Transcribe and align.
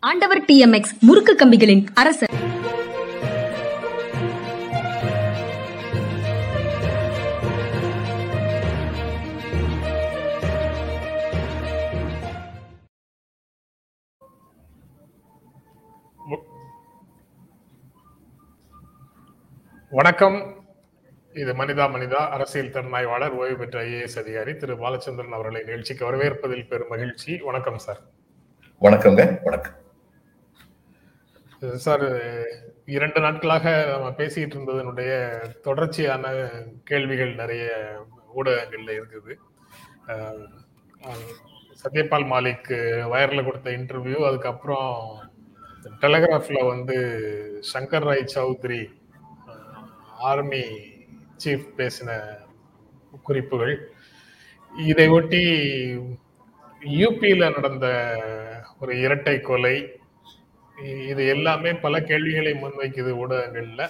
ஆண்டவர் 0.00 0.44
D 0.48 0.58
M 0.58 0.74
X 0.76 0.92
முறுக்கு 1.06 1.32
கம்பிகளின் 1.34 1.80
அரசர். 1.94 2.30
வணக்கம். 19.90 20.38
இது 21.34 21.52
மனிதா 21.52 21.86
மனிதா 21.96 22.20
அரசியல் 22.36 22.70
திறனாய்வாளர் 22.70 23.36
ஓய்வு 23.40 23.56
பெற்ற 23.56 23.82
ஐஏஎஸ் 23.82 24.18
அதிகாரி 24.18 24.56
திரு. 24.56 24.76
பாலச்சந்திரன் 24.76 25.36
அவர்களை 25.38 25.60
நிகழ்ச்சிக்கு 25.60 26.06
வரவேற்பதில் 26.12 26.68
பெரும் 26.68 26.94
மகிழ்ச்சி. 26.94 27.40
வணக்கம் 27.50 27.78
சார். 27.78 28.00
வணக்கங்க 28.82 29.22
வணக்கம். 29.42 29.77
சார் 31.84 32.04
இரண்டு 32.96 33.20
நாட்களாக 33.20 33.64
நம்ம 33.92 34.08
பேசிட்டு 34.18 34.54
இருந்ததனுடைய 34.56 35.12
தொடர்ச்சியான 35.66 36.24
கேள்விகள் 36.90 37.32
நிறைய 37.40 37.64
ஊடகங்கள்ல 38.38 38.90
இருக்குது. 38.98 39.34
சத்யபால் 41.82 42.28
மாலிக் 42.34 42.70
வயர்ல 43.12 43.44
கொடுத்த 43.44 43.74
இன்டர்வியூ 43.78 44.20
அதுக்கப்புறம் 44.28 44.94
டெலகிராஃப்ல 46.04 46.62
வந்து 46.72 46.96
சங்கர் 47.72 48.08
ராய் 48.08 48.24
சௌத்ரி 48.36 48.80
ஆர்மி 50.30 50.64
சீஃப் 51.44 51.68
பேசின 51.76 52.10
குறிப்புகள். 53.28 53.76
இதை 54.74 55.08
ஒட்டி 55.18 55.44
யூபியில 57.02 57.44
நடந்த 57.56 57.86
ஒரு 58.80 58.92
இரட்டை 59.04 59.40
கொலை 59.40 59.76
இது 60.84 61.26
எல்லாமே 61.26 61.72
பல 61.72 62.02
கேள்விகளை 62.02 62.52
முன்வைக்குது 62.52 63.12
ஊடகங்கள்ல. 63.16 63.88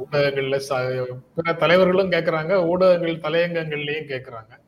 ஊடகங்கள்ல 0.00 0.60
ச- 0.68 1.18
பிற 1.34 1.52
தலைவர்களும் 1.52 2.10
கேட்கறாங்க 2.10 2.66
ஊடகங்கள் 2.66 3.16
தலையங்கங்கள்லயும் 3.16 4.08
கேட்கறாங்க 4.08 4.60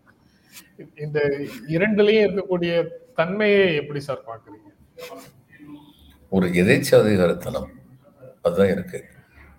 இந்த 0.97 1.41
இரண்டுலயும் 1.69 2.27
இருக்கக்கூடிய 2.27 2.89
தன்மையை 3.15 3.75
எப்படி 3.75 4.01
சார் 4.01 4.25
பாக்குறீங்க 4.27 4.73
ஒரு 6.31 6.47
எதேச்சாதிகாரத்தனம் 6.47 7.69
அதுதான் 8.43 8.69
இருக்கு. 8.69 9.05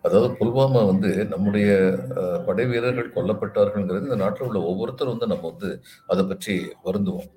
அதாவது 0.02 0.34
புல்வாமா 0.34 0.86
வந்து 0.86 1.26
நம்முடைய 1.26 1.98
படை 2.46 2.66
வீரர்கள் 2.66 3.12
கொல்லப்பட்டார்கள்ங்கிறது 3.14 4.02
இந்த 4.02 4.16
நாட்டில் 4.16 4.48
உள்ள 4.48 4.62
ஒவ்வொருத்தரும் 4.62 5.18
வந்து 5.18 5.36
நம்ம 5.36 5.56
வந்து 5.58 5.82
அதை 6.08 6.26
பற்றி 6.26 6.74
வருந்துவோம். 6.86 7.32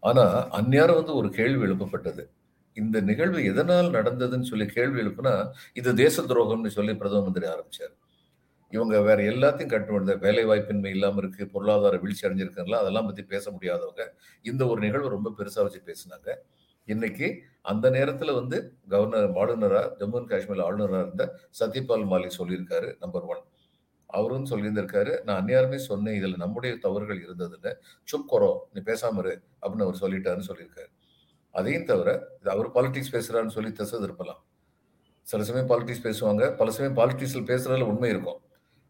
ஆனால் 0.00 0.48
அந்நேரம் 0.50 0.94
வந்து 0.94 1.16
ஒரு 1.16 1.30
கேள்வி 1.30 1.66
எழுப்பப்பட்டது. 1.66 2.30
இந்த 2.76 3.00
நிகழ்வு 3.00 3.44
எதனால் 3.44 3.88
நடந்ததுன்னு 3.90 4.40
சொல்லி 4.40 4.66
கேள்வி 4.66 5.00
எழுப்புனா 5.00 5.50
இது 5.74 5.94
தேச 5.94 6.22
துரோகம்னு 6.22 6.66
சொல்லி 6.66 6.96
பிரதம 6.96 7.22
மந்திரி 7.22 7.46
ஆரம்பிச்சார். 7.46 7.94
இவங்க 8.72 9.00
வேற 9.00 9.22
எல்லாத்தையும் 9.22 9.66
கட்டு 9.66 10.16
வேலை 10.16 10.44
வாய்ப்பின்மை 10.46 10.86
இல்லாம 10.86 11.18
இருக்கு 11.18 11.46
பொருளாதார 11.46 11.96
வீழ்ச்சி 11.96 12.28
அடைஞ்சிருக்காங்களா? 12.28 12.80
அதெல்லாம் 12.82 13.06
பத்தி 13.06 13.22
பேச 13.22 13.50
முடியாதவங்க. 13.50 14.04
இந்த 14.42 14.66
ஒரு 14.66 14.80
நிகழ்வு 14.80 15.08
ரொம்ப 15.08 15.32
பெருசா 15.38 15.62
வச்சு 15.66 15.80
பேசினாங்க. 15.86 16.28
இன்னைக்கு 16.88 17.42
அந்த 17.62 17.90
நேரத்துல 17.90 18.34
வந்து 18.34 18.58
கவர்னர் 18.88 19.32
ஆளுநரா 19.42 19.82
ஜம்மு 20.00 20.16
அண்ட் 20.16 20.28
காஷ்மீர் 20.28 20.60
ஆளுநராக 20.60 21.02
இருந்த 21.06 21.24
சத்யபால் 21.60 22.06
மாலிக் 22.12 22.38
சொல்லியிருக்காரு 22.38 22.88
நம்பர் 23.00 23.22
ஒன் 23.22 23.42
அவரும் 24.10 24.48
சொல்லியிருந்திருக்காரு 24.52 25.12
நான் 25.24 25.40
அந்நியாருமே 25.42 25.76
சொன்னேன் 25.76 26.16
இதுல 26.20 26.36
நம்முடைய 26.36 26.76
தவறுகள் 26.76 27.20
இருந்ததுன்னு. 27.26 27.72
சுப் 28.04 28.30
கொரோ 28.32 28.52
நீ 28.72 28.80
பேசாம 28.80 29.18
இரு 29.18 29.34
அப்படின்னு 29.62 29.86
அவர் 29.88 30.02
சொல்லிட்டாருன்னு 30.04 30.48
சொல்லியிருக்காரு. 30.50 30.90
அதையும் 31.50 31.84
தவிர 31.84 32.28
இது 32.40 32.50
அவர் 32.50 32.72
பாலிட்டிக்ஸ் 32.72 33.12
பேசுகிறாருன்னு 33.12 33.48
சொல்லி 33.48 33.72
திசை 33.72 33.98
திருப்பலாம். 33.98 34.40
சில 35.22 35.44
சமயம் 35.44 35.68
பாலிட்டிக்ஸ் 35.68 36.06
பேசுவாங்க 36.06 36.56
பல 36.56 36.70
சமயம் 36.70 36.96
பாலிட்டிக்ஸில் 36.96 37.50
பேசுகிறதுல 37.50 37.82
உண்மை 37.82 38.10
இருக்கும். 38.10 38.40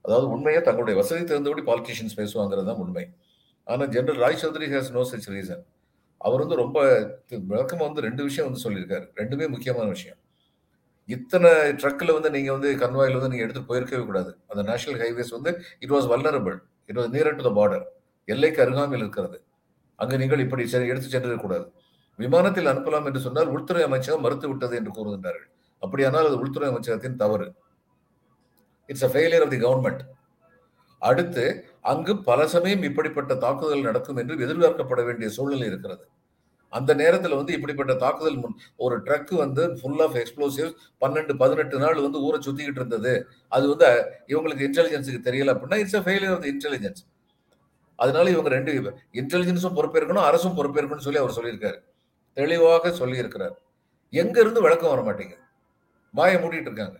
அதாவது 0.03 0.28
உண்மையாக 0.28 0.65
தங்களுடைய 0.65 1.00
வசதி 1.00 1.25
தகுந்தபடி 1.25 1.62
பாலிட்டிஷியன்ஸ் 1.62 2.19
பேசுவாங்கிறது 2.20 2.65
தான் 2.65 2.76
உண்மை. 2.76 3.10
ஆனால் 3.65 3.88
general 3.88 4.19
Roy 4.19 4.38
Chowdhury 4.43 4.70
has 4.70 4.91
no 4.91 5.00
such 5.00 5.28
reason 5.28 5.65
அவர் 6.19 6.38
வந்து 6.38 6.54
ரொம்ப 6.54 6.81
விளக்கமாக 7.28 7.87
வந்து 7.87 8.00
ரெண்டு 8.00 8.22
விஷயம் 8.22 8.53
வந்து 8.53 8.70
சொல்லியிருக்காரு. 8.70 9.06
ரெண்டுமே 9.16 9.49
முக்கியமான 9.49 9.88
விஷயம். 9.88 10.16
இத்தனை 11.06 11.50
ட்ரக்கில் 11.50 12.12
வந்து 12.12 12.31
நீங்கள் 12.31 12.59
வந்து 12.59 12.87
கன்வாயில் 12.87 13.20
வந்து 13.20 13.28
நீங்கள் 13.28 13.49
எடுத்து 13.49 13.60
போயிருக்கவே 13.60 14.04
கூடாது. 14.04 14.38
அந்த 14.49 14.70
நேஷனல் 14.70 15.00
ஹைவேஸ் 15.00 15.31
வந்து 15.31 15.62
it 15.78 15.91
was 15.91 16.09
vulnerable 16.10 16.59
it 16.87 16.99
was 16.99 17.10
near 17.10 17.37
to 17.37 17.43
the 17.43 17.66
border 17.66 17.84
எல்லைக்கு 18.25 18.62
அருகாமையில் 18.62 18.99
இருக்கிறது. 18.99 19.43
அங்கே 19.97 20.16
நீங்கள் 20.16 20.38
இப்படி 20.38 20.69
செ- 20.69 20.87
எடுத்து 20.87 21.19
சென்றிருக்கக்கூடாது 21.19 21.72
விமானத்தில் 22.22 22.70
அனுப்பலாம் 22.72 23.06
என்று 23.08 23.20
சொன்னால் 23.26 23.53
உள்துறை 23.56 23.82
அமைச்சகம் 23.88 24.25
மறுத்து 24.26 24.47
விட்டது 24.48 24.75
என்று 24.81 24.92
கூறுகின்றார்கள். 24.98 25.48
அப்படியானால் 25.82 26.28
அது 26.31 26.38
உள்துறை 26.42 26.69
அமைச்சகத்தின் 26.70 27.20
தவறு. 27.22 27.48
It's 28.88 29.06
a 29.08 29.10
failure 29.14 29.44
of 29.47 29.53
the 29.54 29.60
government 29.66 30.03
அடுத்து 31.03 31.44
அங்கு 31.91 32.12
பல 32.28 32.41
சமயம் 32.54 32.82
இப்படிப்பட்ட 32.88 33.32
தாக்குதல் 33.44 33.86
நடக்கும் 33.88 34.19
என்று 34.22 34.34
எதிர்பார்க்கப்பட 34.47 35.03
வேண்டிய 35.08 35.28
சூழ்நிலை 35.36 35.66
இருக்கிறது. 35.70 36.04
அந்த 36.72 36.91
நேரத்தில் 37.00 37.36
வந்து 37.38 37.53
இப்படிப்பட்ட 37.56 37.92
தாக்குதல் 38.03 38.41
முன் 38.42 38.56
ஒரு 38.84 38.97
ட்ரக் 39.06 39.32
வந்து 39.42 39.62
ஃபுல் 39.78 40.02
ஆஃப் 40.06 40.16
எக்ஸ்ப்ளோசிவ்ஸ் 40.22 40.75
பன்னெண்டு 41.02 41.32
பதினெட்டு 41.42 41.78
நாள் 41.84 42.02
வந்து 42.06 42.19
ஊரை 42.26 42.38
சுத்திக்கிட்டு 42.47 42.81
இருந்தது. 42.82 43.12
அது 43.56 43.64
வந்து 43.72 43.88
இவங்களுக்கு 44.32 44.66
இன்டெலிஜென்ஸுக்கு 44.69 45.22
தெரியல 45.28 45.54
அப்படின்னா 45.54 45.81
it's 45.84 45.98
a 46.00 46.04
failure 46.06 46.34
of 46.37 46.44
the 46.44 46.52
intelligence 46.54 47.02
அதனால 47.98 48.31
இவங்க 48.31 48.50
ரெண்டு 48.56 48.72
இன்டெலிஜென்ஸும் 49.20 49.78
பொறுப்பேற்கணும் 49.78 50.26
அரசும் 50.28 50.58
பொறுப்பேற்கணும்னு 50.58 51.06
சொல்லி 51.06 51.22
அவர் 51.22 51.37
சொல்லியிருக்காரு. 51.38 51.78
தெளிவாக 52.41 52.93
சொல்லியிருக்கிறார். 53.01 53.55
எங்கேருந்து 54.12 54.67
விளக்கம் 54.67 54.93
வர 54.95 55.03
மாட்டேங்குது 55.09 55.45
வாயை 56.15 56.37
மூடிட்டு 56.43 56.69
இருக்காங்க. 56.71 56.99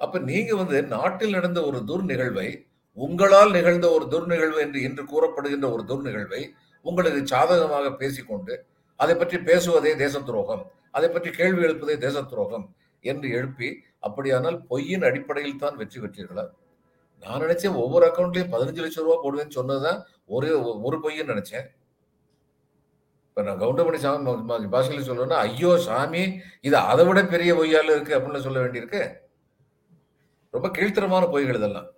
அப்ப 0.00 0.18
நீங்க 0.30 0.52
வந்து 0.62 0.76
நாட்டில் 0.96 1.36
நடந்த 1.38 1.60
ஒரு 1.68 1.78
துர் 1.88 2.04
நிகழ்வை 2.10 2.48
உங்களால் 2.96 3.52
நிகழ்ந்த 3.56 3.86
ஒரு 3.96 4.04
துர் 4.12 4.28
நிகழ்வு 4.32 4.58
என்று 4.66 4.78
இன்று 4.86 5.02
கூறப்படுகின்ற 5.12 5.66
ஒரு 5.74 5.82
துர்நிகழ்வை 5.90 6.40
உங்களுக்கு 6.84 7.20
சாதகமாக 7.32 7.90
பேசிக்கொண்டு 8.00 8.54
அதை 9.00 9.14
பற்றி 9.20 9.36
பேசுவதே 9.48 9.92
தேச 10.02 10.14
துரோகம் 10.28 10.62
அதை 10.96 11.08
பற்றி 11.14 11.30
கேள்வி 11.38 11.62
எழுப்பதே 11.66 11.94
தேச 12.04 12.22
துரோகம் 12.32 12.64
என்று 13.04 13.26
எழுப்பி 13.38 13.68
அப்படியானால் 14.06 14.58
பொய்யின் 14.70 15.04
அடிப்படையில் 15.08 15.60
தான் 15.64 15.78
வெற்றி 15.80 15.98
பெற்றீர்களா? 16.02 16.44
நான் 17.22 17.42
நினைச்சேன் 17.44 17.78
ஒவ்வொரு 17.82 18.04
அக்கௌண்ட்லயும் 18.08 18.52
பதினஞ்சு 18.54 18.82
லட்சம் 18.84 19.06
ரூபா 19.06 19.16
போடுவேன்னு 19.24 19.56
சொன்னதுதான் 19.58 20.00
தான் 20.00 20.82
ஒரு 20.84 20.98
பொய்ன்னு 21.04 21.32
நினைச்சேன். 21.32 21.66
இப்போ 23.30 23.42
நான் 23.46 23.60
கவுண்டமணி 23.62 23.98
சாமி 24.04 24.68
பாஷையில் 24.74 25.06
சொல்லணும்னா 25.08 25.40
ஐயோ 25.46 25.72
சாமி 25.86 26.22
இது 26.68 26.76
அதை 26.92 27.02
விட 27.08 27.20
பெரிய 27.34 27.50
பொய்யால் 27.58 27.92
இருக்கு 27.94 28.16
அப்படின்னு 28.16 28.44
சொல்ல 28.46 28.58
வேண்டியிருக்கு. 28.62 29.02
ரொம்ப 30.54 30.68
கீழ்த்தரமான 30.76 31.24
பொய்கள் 31.34 31.58
இதெல்லாம். 31.58 31.88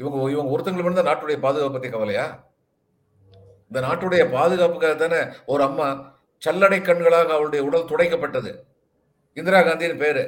இவங்க 0.00 0.16
இவங்க 0.34 0.50
ஒருத்தங்களுக்கு 0.54 0.88
மட்டும் 0.88 1.08
நாட்டுடைய 1.08 1.38
பாதுகாப்பு 1.44 1.74
பற்றி 1.76 1.90
கவலையா? 1.94 2.26
இந்த 3.68 3.78
நாட்டுடைய 3.86 4.22
பாதுகாப்புக்காக 4.34 4.96
தானே 4.96 5.20
ஒரு 5.52 5.62
அம்மா 5.68 5.86
சல்லடை 6.42 6.78
கண்களாக 6.88 7.32
அவளுடைய 7.36 7.60
உடல் 7.68 7.88
துடைக்கப்பட்டது. 7.90 8.50
இந்திரா 9.36 9.60
காந்தின்னு 9.68 10.02
பேரு. 10.04 10.24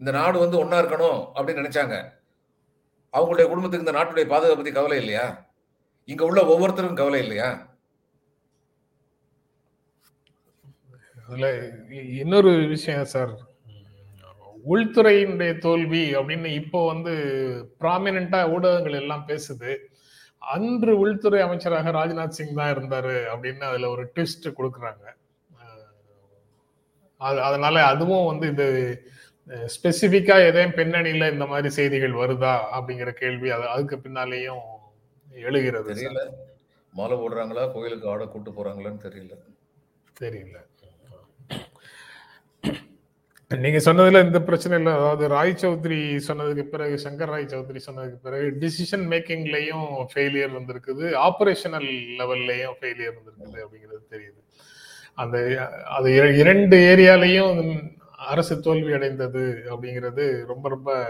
இந்த 0.00 0.10
நாடு 0.18 0.36
வந்து 0.44 0.56
ஒன்னா 0.62 0.78
இருக்கணும் 0.82 1.20
அப்படின்னு 1.34 1.62
நினைச்சாங்க. 1.62 1.96
அவங்களுடைய 3.14 3.46
குடும்பத்துக்கு 3.48 3.86
இந்த 3.86 3.96
நாட்டுடைய 3.98 4.26
பாதுகாப்பு 4.32 4.60
பற்றி 4.60 4.72
கவலை 4.78 4.98
இல்லையா? 5.02 5.26
இங்க 6.04 6.24
உள்ள 6.30 6.40
ஒவ்வொருத்தருக்கும் 6.52 7.02
கவலை 7.02 7.20
இல்லையா? 7.26 7.50
அதுல 11.32 11.48
இ- 11.90 12.18
இன்னொரு 12.18 12.66
விஷயம் 12.66 13.04
சார் 13.04 13.32
உள்துறையினுடைய 14.68 15.58
தோல்வி 15.58 16.14
அப்படின்னு 16.14 16.44
இப்போ 16.44 16.86
வந்து 16.86 17.12
ப்ராமினண்டா 17.80 18.50
ஊடகங்கள் 18.50 18.92
எல்லாம் 18.92 19.24
பேசுது. 19.28 19.70
அன்று 20.38 20.98
உள்துறை 20.98 21.40
அமைச்சராக 21.40 21.92
ராஜ்நாத் 21.92 22.36
சிங் 22.38 22.54
தான் 22.54 22.76
இருந்தாரு 22.76 23.14
அப்படின்னு 23.34 23.60
அதுல 23.60 23.88
ஒரு 23.88 24.12
ட்விஸ்ட் 24.14 24.52
கொடுக்குறாங்க. 24.58 25.04
அது 27.20 27.40
அதனால 27.42 27.84
அதுவும் 27.84 28.26
வந்து 28.26 28.46
இது 28.48 28.66
ஸ்பெசிபிக்கா 29.74 30.46
எதையும் 30.46 30.70
பின்னணியில 30.70 31.32
இந்த 31.32 31.46
மாதிரி 31.46 31.68
செய்திகள் 31.68 32.12
வருதா 32.12 32.60
அப்படிங்கிற 32.72 33.10
கேள்வி 33.10 33.50
அது 33.50 33.68
அதுக்கு 33.68 33.96
பின்னாலேயும் 33.96 34.62
எழுகிறது. 35.30 35.94
தெரியல. 35.94 36.22
மாலை 36.92 37.16
போடுறாங்களா? 37.16 37.72
கோயிலுக்கு 37.72 38.08
ஆட 38.08 38.26
கூட்டு 38.26 38.50
போறாங்களான்னு 38.50 39.04
தெரியல. 39.04 39.34
தெரியல. 40.20 40.56
நீங்க 43.58 43.92
சொன்னதுல 43.92 44.24
இந்த 44.24 44.40
பிரச்சனை 44.40 44.78
இல்லை. 44.78 44.92
அதாவது 44.92 45.28
ராய் 45.28 45.56
சௌத்ரி 45.60 46.20
சொன்னதுக்கு 46.28 46.62
பிறகு 46.62 47.00
சங்கர் 47.04 47.26
ராய் 47.26 47.46
சௌத்ரி 47.48 47.80
சொன்னதுக்கு 47.90 48.18
பிறகு 48.22 48.56
டிசிஷன் 48.60 49.08
மேக்கிங்லயும் 49.08 50.06
ஃபெயிலியர் 50.14 50.58
வந்திருக்குது. 50.60 51.14
ஆப்ரேஷனல் 51.14 52.04
லெவல்லையும் 52.18 52.72
ஃபெயிலியர் 52.80 53.12
வந்திருக்குது 53.12 53.54
அப்படிங்கிறது 53.54 54.14
தெரியுது. 54.14 54.40
அந்த 55.14 55.68
அது 55.84 56.10
இர- 56.10 56.38
இரண்டு 56.38 56.76
ஏரியாலையும் 56.76 57.80
அரசு 58.16 58.60
தோல்வி 58.60 58.92
அடைந்தது 58.92 59.62
அப்படிங்கிறது 59.70 60.46
ரொம்ப 60.46 60.68
ரொம்ப 60.68 61.06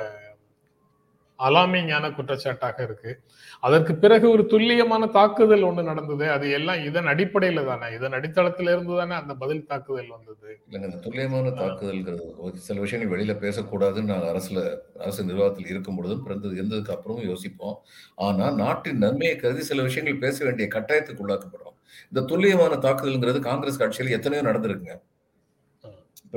அலாமிங்கான 1.48 2.10
குற்றச்சாட்டாக 2.16 2.82
இருக்கு. 2.82 3.12
அதற்கு 3.60 3.94
பிறகு 3.94 4.30
ஒரு 4.30 4.46
துல்லியமான 4.46 5.06
தாக்குதல் 5.06 5.62
ஒண்ணு 5.62 5.82
நடந்தது. 5.82 6.30
அது 6.30 6.50
எல்லாம் 6.50 6.84
இதன் 6.84 7.06
அடிப்படையில 7.06 7.64
தானே. 7.64 7.94
இதன் 7.94 8.12
அடித்தளத்துல 8.12 8.72
இருந்து 8.74 8.96
தானே 8.96 9.14
அந்த 9.14 9.34
பதில் 9.34 9.66
தாக்குதல் 9.66 10.08
வந்தது. 10.08 10.50
இல்லைங்க 10.68 10.88
இந்த 10.90 10.96
துல்லியமான 10.96 11.50
தாக்குதல்ங்கிறது 11.50 12.26
சில 12.68 12.80
விஷயங்கள் 12.80 13.12
வெளியில 13.14 13.34
பேசக்கூடாதுன்னு 13.44 14.12
நாங்கள் 14.12 14.32
அரசுல 14.34 14.62
அரசு 14.98 15.24
நிர்வாகத்தில் 15.24 15.66
இருக்கும் 15.66 15.96
பொழுதும் 15.96 16.22
பிறந்தது 16.22 16.54
இருந்ததுக்கு 16.62 16.94
அப்புறமும் 16.96 17.28
யோசிப்போம். 17.28 17.76
ஆனா 18.14 18.50
நாட்டின் 18.50 18.98
நன்மையை 18.98 19.36
கருதி 19.36 19.62
சில 19.62 19.82
விஷயங்கள் 19.82 20.18
பேச 20.18 20.44
வேண்டிய 20.44 20.68
கட்டாயத்துக்கு 20.74 21.24
உள்ளாக்கப்படுறோம். 21.26 21.76
இந்த 22.08 22.20
துல்லியமான 22.20 22.74
தாக்குதல்ங்கிறது 22.76 23.38
காங்கிரஸ் 23.40 23.78
கட்சியில் 23.78 24.12
எத்தனையோ 24.12 24.44
நடந்திருக்குங்க. 24.50 24.94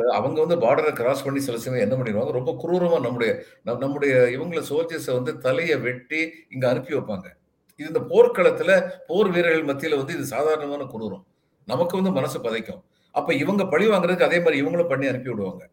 அவங்க 0.04 0.46
வந்து 0.46 0.68
பார்டரை 0.68 0.94
கிராஸ் 0.94 1.24
பண்ணி 1.24 1.40
சில 1.40 1.58
சமயம் 1.58 1.92
என்ன 1.92 2.04
பண்ணிடுவாங்க? 2.04 2.32
ரொம்ப 2.32 2.56
குரூரமா 2.64 3.00
நம்முடைய 3.00 3.44
நம்- 3.66 3.78
நம்முடைய 3.78 4.16
இவங்கள 4.16 4.64
சோல்ஜர்ஸை 4.70 5.14
வந்து 5.14 5.38
தலையை 5.38 5.78
வெட்டி 5.78 6.32
இங்க 6.50 6.70
அனுப்பி 6.70 6.96
வைப்பாங்க. 6.96 7.26
இது 7.76 7.88
இந்த 7.88 8.00
போர்க்களத்துல 8.00 8.90
போர் 9.08 9.30
வீரர்கள் 9.30 9.76
மத்தியில 9.76 9.96
வந்து 9.96 10.14
இது 10.14 10.26
சாதாரணமான 10.26 10.84
குரூரம் 10.84 11.24
நமக்கு 11.66 11.96
வந்து 11.96 12.12
மனசு 12.12 12.40
பதைக்கும். 12.40 12.84
அப்ப 13.12 13.34
இவங்க 13.34 13.66
பழி 13.66 13.88
வாங்குறதுக்கு 13.88 14.24
அதே 14.24 14.38
மாதிரி 14.38 14.62
இவங்களும் 14.62 14.88
பண்ணி 14.88 15.08
அனுப்பி 15.08 15.30
விடுவாங்க. 15.30 15.70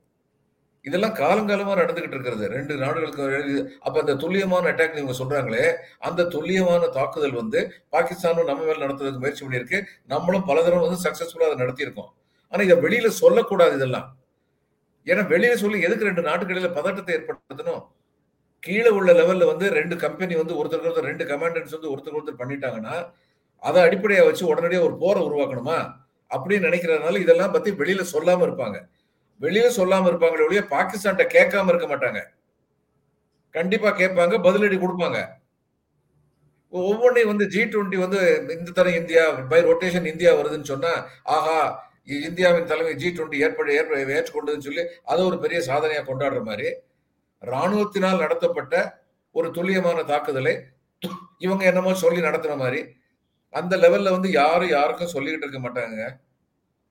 இதெல்லாம் 0.83 1.15
காலங்காலமா 1.15 1.79
நடந்துகிட்டு 1.79 2.09
இருக்கிறது. 2.09 2.49
ரெண்டு 2.49 2.77
நாடுகளுக்கு 2.77 3.77
அப்ப 3.81 4.01
அந்த 4.01 4.15
துல்லியமான 4.15 4.71
அட்டாக் 4.71 4.97
இவங்க 4.97 5.13
சொல்றாங்களே 5.13 5.73
அந்த 5.99 6.25
துல்லியமான 6.25 6.87
தாக்குதல் 6.87 7.33
வந்து 7.33 7.73
பாகிஸ்தானும் 7.93 8.45
நம்ம 8.45 8.65
மேல 8.65 8.87
நடத்துறதுக்கு 8.87 9.19
முயற்சி 9.19 9.47
பண்ணியிருக்கு. 9.47 9.83
நம்மளும் 10.07 10.45
பல 10.45 10.63
தடவை 10.63 10.89
வந்து 10.89 11.11
சக்சஸ்ஃபுல்லா 11.11 11.43
அதை 11.43 11.67
நடத்தியிருக்கோம். 11.67 12.13
ஆனா 12.53 12.63
இதை 12.63 12.77
வெளியில 12.77 13.07
சொல்லக்கூடாது 13.07 13.75
இதெல்லாம். 13.77 14.07
ஏன்னா 15.07 15.23
வெளியில 15.29 15.55
சொல்லி 15.55 15.79
எதுக்கு 15.83 16.05
ரெண்டு 16.05 16.23
நாட்டுகளில 16.23 16.69
பதட்டத்தை 16.73 17.13
ஏற்படுத்தணும் 17.17 17.83
கீழே 18.63 18.89
உள்ள 18.89 19.13
லெவல்ல 19.13 19.47
வந்து 19.47 19.67
ரெண்டு 19.71 19.97
கம்பெனி 19.97 20.35
வந்து 20.35 20.57
ஒருத்தருக்கு 20.59 20.91
ஒருத்தர் 20.91 21.11
ரெண்டு 21.11 21.25
கமாண்டன்ஸ் 21.25 21.75
வந்து 21.77 21.91
ஒருத்தருக்கு 21.93 22.21
ஒருத்தர் 22.21 22.43
பண்ணிட்டாங்கன்னா 22.43 22.95
அதை 23.63 23.83
அடிப்படையா 23.83 24.23
வச்சு 24.27 24.45
உடனடியாக 24.47 24.85
ஒரு 24.85 24.95
போரை 24.99 25.21
உருவாக்கணுமா? 25.23 25.79
அப்படின்னு 26.31 26.67
நினைக்கிறதுனால 26.69 27.19
இதெல்லாம் 27.19 27.53
பத்தி 27.53 27.71
வெளியில 27.73 28.03
சொல்லாம 28.13 28.45
இருப்பாங்க. 28.47 28.77
வெளியில 29.41 29.69
சொல்லாம 29.77 30.09
இருப்பாங்களே 30.11 30.47
ஒழிய 30.47 30.63
பாகிஸ்தான்கிட்ட 30.71 31.27
கேட்காம 31.37 31.69
இருக்க 31.69 31.87
மாட்டாங்க. 31.87 32.21
கண்டிப்பா 33.55 33.91
கேட்பாங்க 33.91 34.37
பதிலடி 34.39 34.77
கொடுப்பாங்க. 34.77 35.19
ஒவ்வொன்றையும் 36.73 37.33
வந்து 37.33 37.47
ஜி 37.49 37.63
டுவெண்ட்டி 37.65 37.97
வந்து 37.97 38.21
இந்த 38.57 38.71
தரம் 38.71 38.99
இந்தியா 39.01 39.23
பை 39.51 39.61
ரொட்டேஷன் 39.61 40.11
இந்தியா 40.13 40.31
வருதுன்னு 40.33 40.71
சொன்னா 40.71 40.93
ஆஹா 41.25 41.59
இந்தியாவின் 42.05 42.65
தலைமை 42.65 42.95
ஜி 42.95 43.09
டுவெண்ட்டி 43.09 43.39
ஏற்பட 43.39 43.73
ஏற்ப 43.73 43.97
ஏற்றுக்கொண்டதுன்னு 43.97 44.59
சொல்லி 44.59 44.83
அதை 45.05 45.25
ஒரு 45.25 45.39
பெரிய 45.39 45.61
சாதனையாக 45.61 46.15
கொண்டாடுற 46.15 46.45
மாதிரி 46.45 46.75
ராணுவத்தினால் 47.43 48.19
நடத்தப்பட்ட 48.19 49.03
ஒரு 49.31 49.51
துல்லியமான 49.51 50.03
தாக்குதலை 50.03 50.59
இவங்க 51.39 51.65
என்னமோ 51.65 51.95
சொல்லி 51.95 52.21
நடத்துற 52.21 52.57
மாதிரி 52.57 52.87
அந்த 53.51 53.77
லெவல்ல 53.77 54.11
வந்து 54.11 54.31
யாரும் 54.31 54.69
யாருக்கும் 54.69 55.13
சொல்லிக்கிட்டு 55.13 55.47
இருக்க 55.47 55.59
மாட்டாங்க 55.59 56.21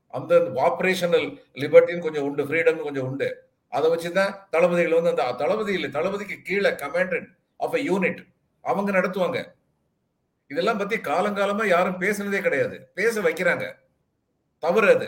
அந்த 0.07 0.35
ஆப்ரேஷனல் 0.39 1.39
லிபர்ட்டின்னு 1.53 1.99
கொஞ்சம் 1.99 2.23
உண்டு 2.23 2.45
ஃப்ரீடம் 2.45 2.83
கொஞ்சம் 2.83 3.07
உண்டு. 3.07 3.49
அதை 3.67 3.91
வச்சுதான் 3.91 4.35
தளபதிகள் 4.49 5.01
வந்து 5.01 5.09
அந்த 5.09 5.31
தளபதி 5.37 5.73
இல்லை 5.73 5.89
தளபதிக்கு 5.89 6.41
கீழே 6.41 6.69
கமாண்டன்ட் 6.69 7.27
ஆஃப் 7.57 7.75
அ 7.75 7.77
யூனிட் 7.77 8.27
அவங்க 8.61 8.91
நடத்துவாங்க. 8.91 9.53
இதெல்லாம் 10.47 10.77
பத்தி 10.77 10.97
காலங்காலமா 10.97 11.67
யாரும் 11.67 12.01
பேசுனதே 12.01 12.41
கிடையாது. 12.41 12.91
பேச 12.93 13.21
வைக்கிறாங்க. 13.21 13.75
தவறு 14.63 14.89
அது 14.95 15.07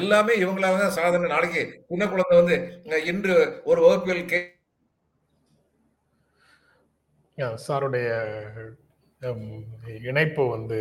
எல்லாமே 0.00 0.34
இவங்களால 0.42 0.78
தான் 0.82 0.96
சாதனை. 0.98 1.26
நாளைக்கு 1.32 1.62
சின்ன 1.88 2.04
குழந்தை 2.12 2.36
வந்து 2.40 2.56
இன்று 3.10 3.34
ஒரு 3.70 3.80
வகுப்பில் 3.86 4.30
கே 4.30 4.40
சாருடைய 7.66 8.08
இணைப்பு 10.10 10.42
வந்து 10.54 10.78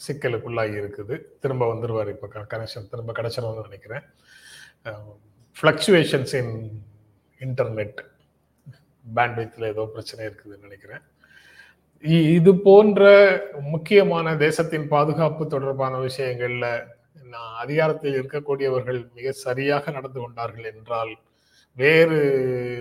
சிக்கலுக்குள்ளாகி 0.00 0.74
இருக்குது. 0.80 1.14
திரும்ப 1.42 1.64
வந்துருவார் 1.72 2.12
இப்போ 2.14 2.28
கனெக்ஷன் 2.54 2.90
திரும்ப 2.92 3.14
கிடைச்சிரும்னு 3.18 3.68
நினைக்கிறேன். 3.68 4.04
ஃப்ளக்சுவேஷன்ஸ் 5.56 6.34
இன் 6.40 6.54
இன்டர்நெட் 7.40 7.98
பேண்ட்வித்தில் 9.04 9.70
ஏதோ 9.72 9.82
பிரச்சனை 9.94 10.22
இருக்குதுன்னு 10.28 10.66
நினைக்கிறேன். 10.68 11.04
இது 12.04 12.54
போன்ற 12.54 13.02
முக்கியமான 13.70 14.34
தேசத்தின் 14.36 14.88
பாதுகாப்பு 14.88 15.46
தொடர்பான 15.46 15.98
விஷயங்கள்ல 15.98 16.66
நான் 17.26 17.54
அதிகாரத்தில் 17.54 18.14
இருக்கக்கூடியவர்கள் 18.14 18.98
மிக 19.14 19.32
சரியாக 19.32 19.90
நடந்து 19.90 20.20
கொண்டார்கள் 20.20 20.64
என்றால் 20.64 21.12
வேறு 21.76 22.18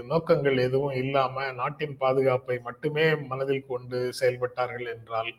நோக்கங்கள் 0.08 0.58
எதுவும் 0.58 0.92
இல்லாம 0.94 1.46
நாட்டின் 1.52 1.96
பாதுகாப்பை 1.98 2.60
மட்டுமே 2.64 3.06
மனதில் 3.16 3.66
கொண்டு 3.66 4.00
செயல்பட்டார்கள் 4.14 4.88
என்றால் 4.88 5.31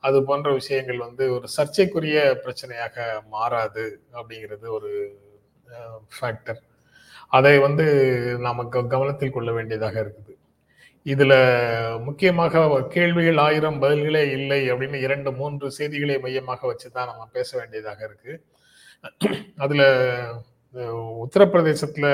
அது 0.00 0.24
போன்ற 0.24 0.52
விஷயங்கள் 0.52 0.98
வந்து 0.98 1.32
ஒரு 1.32 1.48
சர்ச்சைக்குரிய 1.48 2.40
பிரச்சனையாக 2.44 2.96
மாறாது 3.28 4.00
அப்படிங்கிறது 4.14 4.66
ஒரு 4.68 4.92
ஃபேக்டர் 6.20 6.60
அதை 7.28 7.58
வந்து 7.58 7.84
நாம 8.38 8.64
கவனத்தில் 8.64 9.30
கொள்ள 9.30 9.52
வேண்டியதாக 9.52 9.96
இருக்குது. 10.00 10.32
இதுல 11.06 11.34
முக்கியமாக 12.06 12.64
கேள்விகள் 12.94 13.40
ஆயிரம் 13.46 13.80
பதில்களே 13.82 14.24
இல்லை 14.38 14.60
அப்படின்னு 14.72 14.98
இரண்டு 15.06 15.30
மூன்று 15.40 15.66
செய்திகளை 15.78 16.16
மையமாக 16.24 16.66
வச்சு 16.70 16.88
தான் 16.90 17.10
நம்ம 17.10 17.24
பேச 17.36 17.50
வேண்டியதாக 17.58 18.00
இருக்கு. 18.08 18.32
அதுல 19.64 19.82
உத்தரப்பிரதேசத்துல 21.24 22.06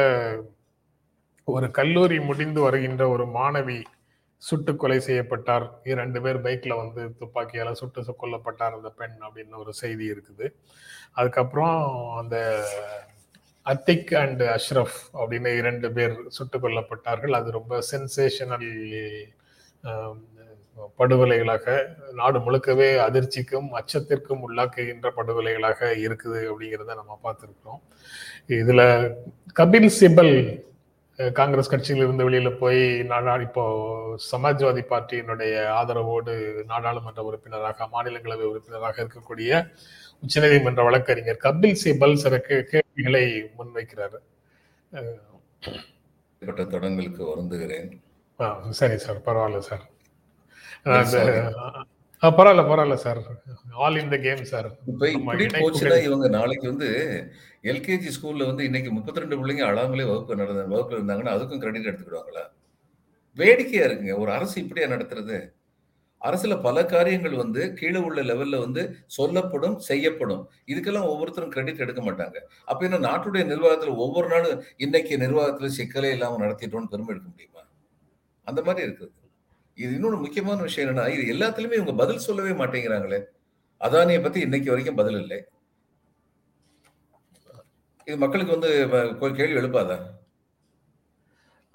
ஒரு 1.54 1.66
கல்லூரி 1.78 2.18
முடிந்து 2.28 2.60
வருகின்ற 2.66 3.02
ஒரு 3.14 3.24
மாணவி 3.38 3.78
சுட்டு 4.42 4.72
கொலை 4.80 4.98
செய்யப்பட்டார். 5.06 5.66
இரண்டு 5.92 6.18
பேர் 6.24 6.42
பைக்ல 6.46 6.74
வந்து 6.82 7.02
துப்பாக்கியால 7.20 7.70
சுட்டு 7.80 8.14
கொல்லப்பட்டார் 8.22 8.76
அந்த 8.78 8.90
பெண் 9.00 9.16
அப்படின்னு 9.26 9.62
ஒரு 9.64 9.72
செய்தி 9.82 10.06
இருக்குது. 10.14 10.46
அதுக்கப்புறம் 11.18 11.78
அந்த 12.20 12.36
அத்திக் 13.68 14.14
அண்ட் 14.14 14.42
அஷ்ரஃப் 14.42 14.98
அப்படின்னு 15.14 15.56
இரண்டு 15.56 15.92
பேர் 15.92 16.16
சுட்டுக் 16.28 16.64
கொல்லப்பட்டார்கள். 16.64 17.30
அது 17.30 17.50
ரொம்ப 17.50 17.78
சென்சேஷனல் 17.90 18.68
படுகொலைகளாக 20.98 21.86
நாடு 22.14 22.38
முழுக்கவே 22.38 22.88
அதிர்ச்சிக்கும் 22.98 23.68
அச்சத்திற்கும் 23.70 24.40
உள்ளாக்குகின்ற 24.40 25.10
படுகொலைகளாக 25.16 25.80
இருக்குது 25.80 26.48
அப்படிங்கிறத 26.50 26.94
நம்ம 26.94 27.18
பார்த்துருக்கிறோம். 27.24 27.80
இதுல 28.48 28.82
கபில் 29.58 29.90
சிபல் 30.00 30.66
காங்கிரஸ் 31.32 31.72
கட்சியிலிருந்து 31.72 32.22
வெளியில் 32.22 32.50
வெளியில 32.50 32.58
போய் 32.58 33.02
நாடா 33.02 33.34
இப்போ 33.36 33.64
சமாஜ்வாதி 34.32 34.82
பார்ட்டியினுடைய 34.90 35.54
ஆதரவோடு 35.80 36.64
நாடாளுமன்ற 36.64 37.22
உறுப்பினராக 37.22 37.88
மாநிலங்களவை 37.92 38.42
உறுப்பினராக 38.42 39.02
இருக்கக்கூடிய 39.02 39.70
உச்சநீதிமன்ற 40.22 40.82
வழக்கறிஞர் 40.82 41.40
கபில் 41.42 41.76
சிபல் 41.84 42.14
சிறக்கு 42.14 42.62
கே- 42.62 42.87
கேள்விகளை 42.98 43.24
முன்வைக்கிறாரு. 43.58 44.18
தடங்களுக்கு 46.72 47.22
வருந்துகிறேன். 47.30 47.88
சரி 48.78 48.96
சார் 49.04 49.18
பரவாயில்ல 49.26 49.58
சார். 49.68 49.84
பரவாயில்ல 52.22 52.62
பரவாயில்ல 52.70 52.94
sir. 53.04 53.20
All 53.84 53.98
in 54.00 54.12
the 54.14 54.16
game 54.26 54.44
sir. 54.52 54.68
இவங்க 56.04 56.28
நாளைக்கு 56.28 56.66
வந்து 56.68 56.88
எல்கேஜி 57.62 58.10
ஸ்கூல்ல 58.16 58.46
வந்து 58.46 58.64
இன்னைக்கு 58.64 58.90
முப்பத்தி 58.92 59.20
ரெண்டு 59.20 59.38
பிள்ளைங்க 59.38 59.64
அழாமலே 59.70 60.04
வகுப்பு 60.10 60.40
நடந்த 60.40 60.64
வகுப்புல 60.74 60.98
இருந்தாங்கன்னா 60.98 61.34
அதுக்கும் 61.36 61.62
கிரெடிட் 61.62 61.88
எடுத்துக்கிடுவாங்களா? 61.90 62.44
வேடிக்கையா 63.38 63.86
இருக்குங்க. 63.86 64.14
ஒரு 64.18 64.30
அரசு 64.32 64.56
இப்படியா 64.62 64.88
நடத்துறது? 64.94 65.38
அரசுல 66.26 66.54
பல 66.62 66.84
காரியங்கள் 66.92 67.34
வந்து 67.40 67.62
கீழே 67.78 68.00
உள்ள 68.06 68.20
லெவல்ல 68.30 68.58
வந்து 68.64 68.82
சொல்லப்படும் 69.16 69.76
செய்யப்படும். 69.88 70.42
இதுக்கெல்லாம் 70.72 71.10
ஒவ்வொருத்தரும் 71.12 71.52
கிரெடிட் 71.54 71.84
எடுக்க 71.84 72.02
மாட்டாங்க. 72.08 72.38
அப்ப 72.70 72.86
என்ன 72.88 73.00
நாட்டுடைய 73.08 73.44
நிர்வாகத்துல 73.52 73.94
ஒவ்வொரு 74.06 74.28
நாளும் 74.28 74.62
இன்னைக்கு 74.76 75.16
நிர்வாகத்துல 75.24 75.70
சிக்கலே 75.78 76.10
இல்லாம 76.16 76.40
நடத்திட்டோம்னு 76.44 76.92
பெருமை 76.94 77.12
எடுக்க 77.14 77.28
முடியுமா? 77.32 77.62
அந்த 78.46 78.62
மாதிரி 78.68 78.86
இருக்குது. 78.88 79.12
இது 79.78 79.90
இன்னொன்று 79.96 80.18
முக்கியமான 80.24 80.62
விஷயம் 80.68 80.88
என்னன்னா 80.88 81.06
இது 81.16 81.24
எல்லாத்துலயுமே 81.34 81.78
இவங்க 81.80 81.94
பதில் 82.02 82.26
சொல்லவே 82.28 82.52
மாட்டேங்கிறாங்களே. 82.62 83.20
அதானியை 83.80 84.20
பத்தி 84.22 84.40
இன்னைக்கு 84.46 84.70
வரைக்கும் 84.70 85.00
பதில் 85.00 85.20
இல்லை. 85.22 85.38
இது 88.06 88.16
மக்களுக்கு 88.22 88.56
வந்து 88.56 88.70
கேள்வி 89.38 89.60
எழுப்பாதா? 89.60 89.96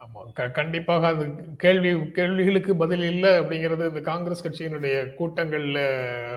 ஆமா. 0.03 0.33
க- 0.33 0.49
கண்டிப்பாக 0.49 1.07
அது 1.07 1.55
கேள்வி 1.57 2.11
கேள்விகளுக்கு 2.11 2.75
பதில் 2.75 3.01
இல்லை 3.01 3.29
அப்படிங்கிறது 3.29 3.87
இந்த 3.87 3.99
காங்கிரஸ் 3.99 4.47
கட்சியினுடைய 4.47 5.13
கூட்டங்கள்ல 5.19 5.79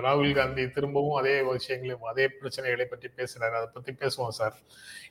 ராகுல் 0.03 0.35
காந்தி 0.35 0.69
திரும்பவும் 0.69 1.15
அதே 1.15 1.41
விஷயங்களையும் 1.41 2.07
அதே 2.07 2.29
பிரச்சனைகளை 2.41 2.83
பற்றி 2.83 3.09
பேசுறாரு 3.17 3.51
அதை 3.51 3.67
பத்தி 3.73 3.91
பேசுவோம் 3.91 4.27
சார். 4.27 4.53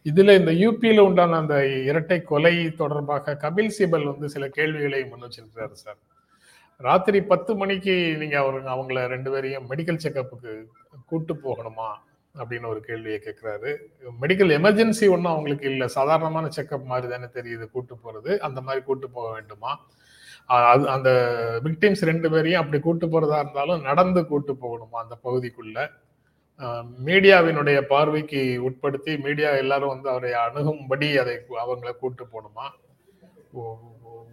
இதுல 0.05 0.39
இந்த 0.39 0.53
யூபியில 0.53 0.99
உண்டான 0.99 1.37
அந்த 1.37 1.67
இரட்டை 1.67 2.23
கொலை 2.23 2.71
தொடர்பாக 2.71 3.39
கபில் 3.41 3.71
சிபல் 3.79 4.05
வந்து 4.05 4.29
சில 4.29 4.49
கேள்விகளை 4.49 5.05
முன் 5.05 5.23
வச்சிருக்கிறாரு 5.23 5.73
சார். 5.73 5.97
ராத்திரி 6.77 7.23
பத்து 7.23 7.57
மணிக்கு 7.57 8.17
நீங்க 8.19 8.41
அவருங்க 8.41 8.69
அவங்கள 8.69 9.07
ரெண்டு 9.07 9.31
பேரையும் 9.31 9.71
மெடிக்கல் 9.71 9.99
செக்கப்புக்கு 10.03 10.65
கூட்டு 11.07 11.35
போகணுமா? 11.35 11.89
அப்படின்னு 12.38 12.71
ஒரு 12.73 12.81
கேள்வியை 12.88 13.19
கேட்கிறாரு 13.25 13.71
மெடிக்கல் 14.23 14.52
எமர்ஜென்சி 14.59 15.07
ஒன்றும் 15.14 15.33
அவங்களுக்கு 15.35 15.69
இல்லை. 15.71 15.87
சாதாரணமான 15.99 16.49
செக்கப் 16.57 16.90
மாதிரி 16.93 17.12
தானே 17.12 17.28
தெரியுது. 17.38 17.66
கூட்டு 17.75 17.95
போகிறது 17.97 18.33
அந்த 18.49 18.61
மாதிரி 18.61 18.85
கூட்டு 18.85 19.09
போக 19.11 19.28
வேண்டுமா? 19.33 19.73
அது 20.57 20.85
அந்த 20.95 21.11
விக்டிம்ஸ் 21.64 22.02
ரெண்டு 22.11 22.28
பேரையும் 22.31 22.62
அப்படி 22.62 22.81
கூட்டு 22.83 23.07
போகிறதா 23.09 23.38
இருந்தாலும் 23.40 23.87
நடந்து 23.88 24.21
கூட்டு 24.26 24.52
போகணுமா 24.64 24.99
அந்த 25.05 25.16
பகுதிக்குள்ள? 25.25 25.78
மீடியாவினுடைய 27.09 27.78
பார்வைக்கு 27.93 28.43
உட்படுத்தி 28.69 29.14
மீடியா 29.25 29.50
எல்லாரும் 29.62 29.93
வந்து 29.95 30.09
அவரை 30.09 30.31
அணுகும்படி 30.45 31.09
அதை 31.23 31.35
அவங்கள 31.64 31.90
கூட்டு 32.02 32.25
போகணுமா? 32.33 32.66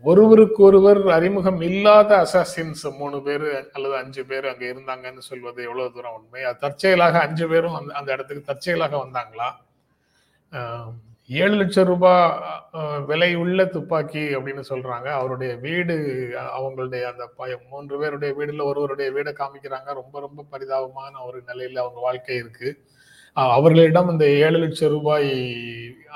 ஒருவருக்கொருவர் 0.04 1.02
அறிமுகம் 1.16 1.60
இல்லாத 1.62 2.12
அசாசின்ஸ் 2.24 2.84
மூணு 3.00 3.18
பேர் 3.22 3.46
அல்லது 3.76 3.96
அஞ்சு 3.96 4.22
பேர் 4.30 4.46
அங்க 4.52 4.64
இருந்தாங்கன்னு 4.66 5.22
சொல்வது 5.30 5.60
எவ்வளவு 5.64 5.94
தூரம் 5.96 6.16
உண்மை? 6.18 6.42
அது 6.50 6.58
தற்செயலாக 6.60 7.16
அஞ்சு 7.26 7.46
பேரும் 7.48 7.78
அந்த 7.80 7.94
அந்த 8.00 8.10
இடத்துக்கு 8.16 8.50
தற்செயலாக 8.50 8.96
வந்தாங்களா? 9.04 9.48
ஏழு 11.30 11.56
லட்சம் 11.56 11.88
ரூபாய் 11.92 12.32
விலை 13.06 13.30
உள்ள 13.36 13.60
துப்பாக்கி 13.66 14.24
அப்படின்னு 14.38 14.64
சொல்றாங்க. 14.70 15.08
அவருடைய 15.20 15.52
வீடு 15.66 15.96
அவங்களுடைய 16.58 17.04
அந்த 17.12 17.26
மூன்று 17.72 17.96
பேருடைய 18.02 18.32
வீடுல 18.40 18.64
ஒருவருடைய 18.72 19.10
வீடை 19.12 19.34
காமிக்கிறாங்க. 19.42 19.90
ரொம்ப 20.02 20.16
ரொம்ப 20.20 20.46
பரிதாபமான 20.52 21.14
ஒரு 21.28 21.40
நிலையில 21.50 21.84
அவங்க 21.86 22.00
வாழ்க்கை 22.08 22.36
இருக்கு. 22.36 22.70
அவர்களிடம் 23.38 24.10
இந்த 24.10 24.26
ஏழு 24.46 24.58
லட்சம் 24.58 24.94
ரூபாய் 24.96 25.30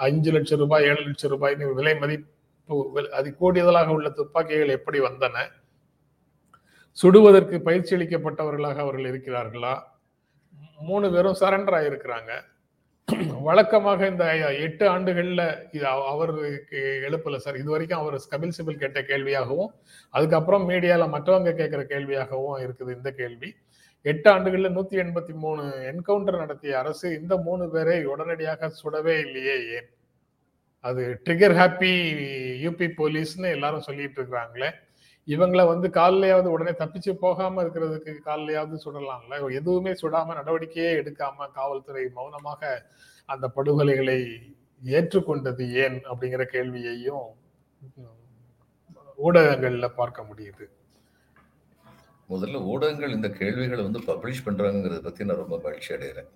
அஞ்சு 0.08 0.32
லட்சம் 0.32 0.60
ரூபாய் 0.60 0.88
ஏழு 0.91 1.01
லட்சம் 1.08 1.32
ரூபாய்னு 1.36 1.74
விலை 1.79 1.94
மதிப்பு 2.03 2.29
அது 3.12 3.36
கூடியதலாக 3.40 3.88
உள்ள 3.88 4.10
துப்பாக்கிகள் 4.10 4.76
எப்படி 4.78 5.00
வந்தன? 5.00 5.46
சுடுவதற்கு 6.98 7.58
பயிற்சி 7.62 7.96
அளிக்கப்பட்டவர்களாக 7.96 8.78
அவர்கள் 8.78 9.10
இருக்கிறார்களா? 9.12 9.74
மூணு 10.80 11.12
பேரும் 11.12 11.40
சரண்டர் 11.42 11.78
ஆயிருக்கிறாங்க. 11.80 12.32
வழக்கமாக 13.42 14.08
இந்த 14.08 14.26
எட்டு 14.66 14.86
ஆண்டுகள்ல 14.90 15.42
இது 15.72 15.86
அவருக்கு 15.88 16.80
எழுப்பல 17.08 17.36
சார் 17.36 17.56
இது 17.56 17.70
வரைக்கும் 17.70 18.00
அவர் 18.00 18.18
கபில் 18.32 18.56
சிபில் 18.58 18.80
கேட்ட 18.80 19.02
கேள்வியாகவும் 19.02 19.72
அதுக்கப்புறம் 20.14 20.70
மீடியால 20.70 21.08
மற்றவங்க 21.16 21.54
கேட்கிற 21.56 21.84
கேள்வியாகவும் 21.84 22.60
இருக்குது 22.66 22.96
இந்த 22.96 23.12
கேள்வி. 23.12 23.50
எட்டு 24.06 24.28
ஆண்டுகள்ல 24.34 24.70
நூத்தி 24.78 24.96
எண்பத்தி 25.04 25.34
மூணு 25.34 25.64
என்கவுண்டர் 25.92 26.38
நடத்திய 26.38 26.80
அரசு 26.80 27.08
இந்த 27.22 27.38
மூணு 27.38 27.70
பேரை 27.70 28.06
உடனடியாக 28.06 28.72
சுடவே 28.84 29.16
இல்லையே 29.26 29.56
ஏன்? 29.78 29.90
அது 30.88 31.03
ட்ரிகர் 31.25 31.56
ஹாப்பி 31.60 31.94
யூபி 32.65 32.88
போலீஸ்னு 33.00 33.50
எல்லாரும் 33.56 33.88
சொல்லிட்டு 33.88 34.20
இருக்கிறாங்களே 34.20 34.70
இவங்கள 35.27 35.62
வந்து 35.72 35.88
காலையாவது 35.98 36.48
உடனே 36.56 36.74
தப்பிச்சு 36.82 37.12
போகாம 37.24 37.63
இருக்கிறதுக்கு 37.63 38.12
காலையாவது 38.27 38.75
சுடலாம்ல. 38.86 39.39
எதுவுமே 39.60 39.91
சுடாம 40.01 40.36
நடவடிக்கையே 40.39 40.91
எடுக்காம 41.01 41.48
காவல்துறை 41.58 42.03
மௌனமாக 42.17 42.62
அந்த 43.29 43.46
படுகொலைகளை 43.56 44.20
ஏற்றுக்கொண்டது 44.82 45.65
ஏன் 45.84 45.98
அப்படிங்கிற 46.10 46.44
கேள்வியையும் 46.56 47.27
ஊடகங்கள்ல 49.20 49.88
பார்க்க 50.00 50.29
முடியுது. 50.29 50.65
முதல்ல 52.29 52.62
ஊடகங்கள் 52.72 53.15
இந்த 53.17 53.29
கேள்விகளை 53.39 53.82
வந்து 53.84 54.01
பப்ளிஷ் 54.10 54.46
பண்றாங்கிறத 54.48 55.01
பத்தி 55.03 55.27
நான் 55.27 55.44
ரொம்ப 55.44 55.58
மகிழ்ச்சி 55.65 55.91
அடைகிறேன் 55.96 56.32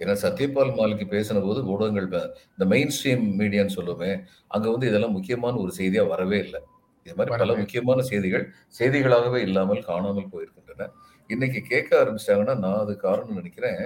ஏன்னா 0.00 0.14
சத்யபால் 0.22 0.72
மாலிக்கு 0.76 1.06
பேசின 1.12 1.42
போது 1.44 1.60
ஊடகங்கள் 1.70 2.08
இந்த 2.50 2.66
மெயின் 2.72 2.92
ஸ்ட்ரீம் 2.94 3.24
மீடியான்னு 3.38 3.76
சொல்லுவேன் 3.76 4.18
அங்க 4.50 4.66
வந்து 4.70 4.88
இதெல்லாம் 4.90 5.16
முக்கியமான 5.16 5.54
ஒரு 5.62 5.72
செய்தியா 5.78 6.04
வரவே 6.10 6.38
இல்லை 6.44 6.60
இது 7.06 7.16
மாதிரி 7.16 7.32
பல. 7.34 7.52
முக்கியமான 7.60 8.00
செய்திகள் 8.08 8.44
செய்திகளாகவே 8.78 9.40
இல்லாமல் 9.46 9.80
காணாமல் 9.86 10.30
போயிருக்கின்றன 10.32 10.86
இன்னைக்கு 11.30 11.60
கேட்க 11.68 11.90
ஆரம்பிச்சிட்டாங்கன்னா 12.00 12.56
நான் 12.62 12.80
அது 12.80 12.94
காரணம் 13.02 13.38
நினைக்கிறேன் 13.38 13.80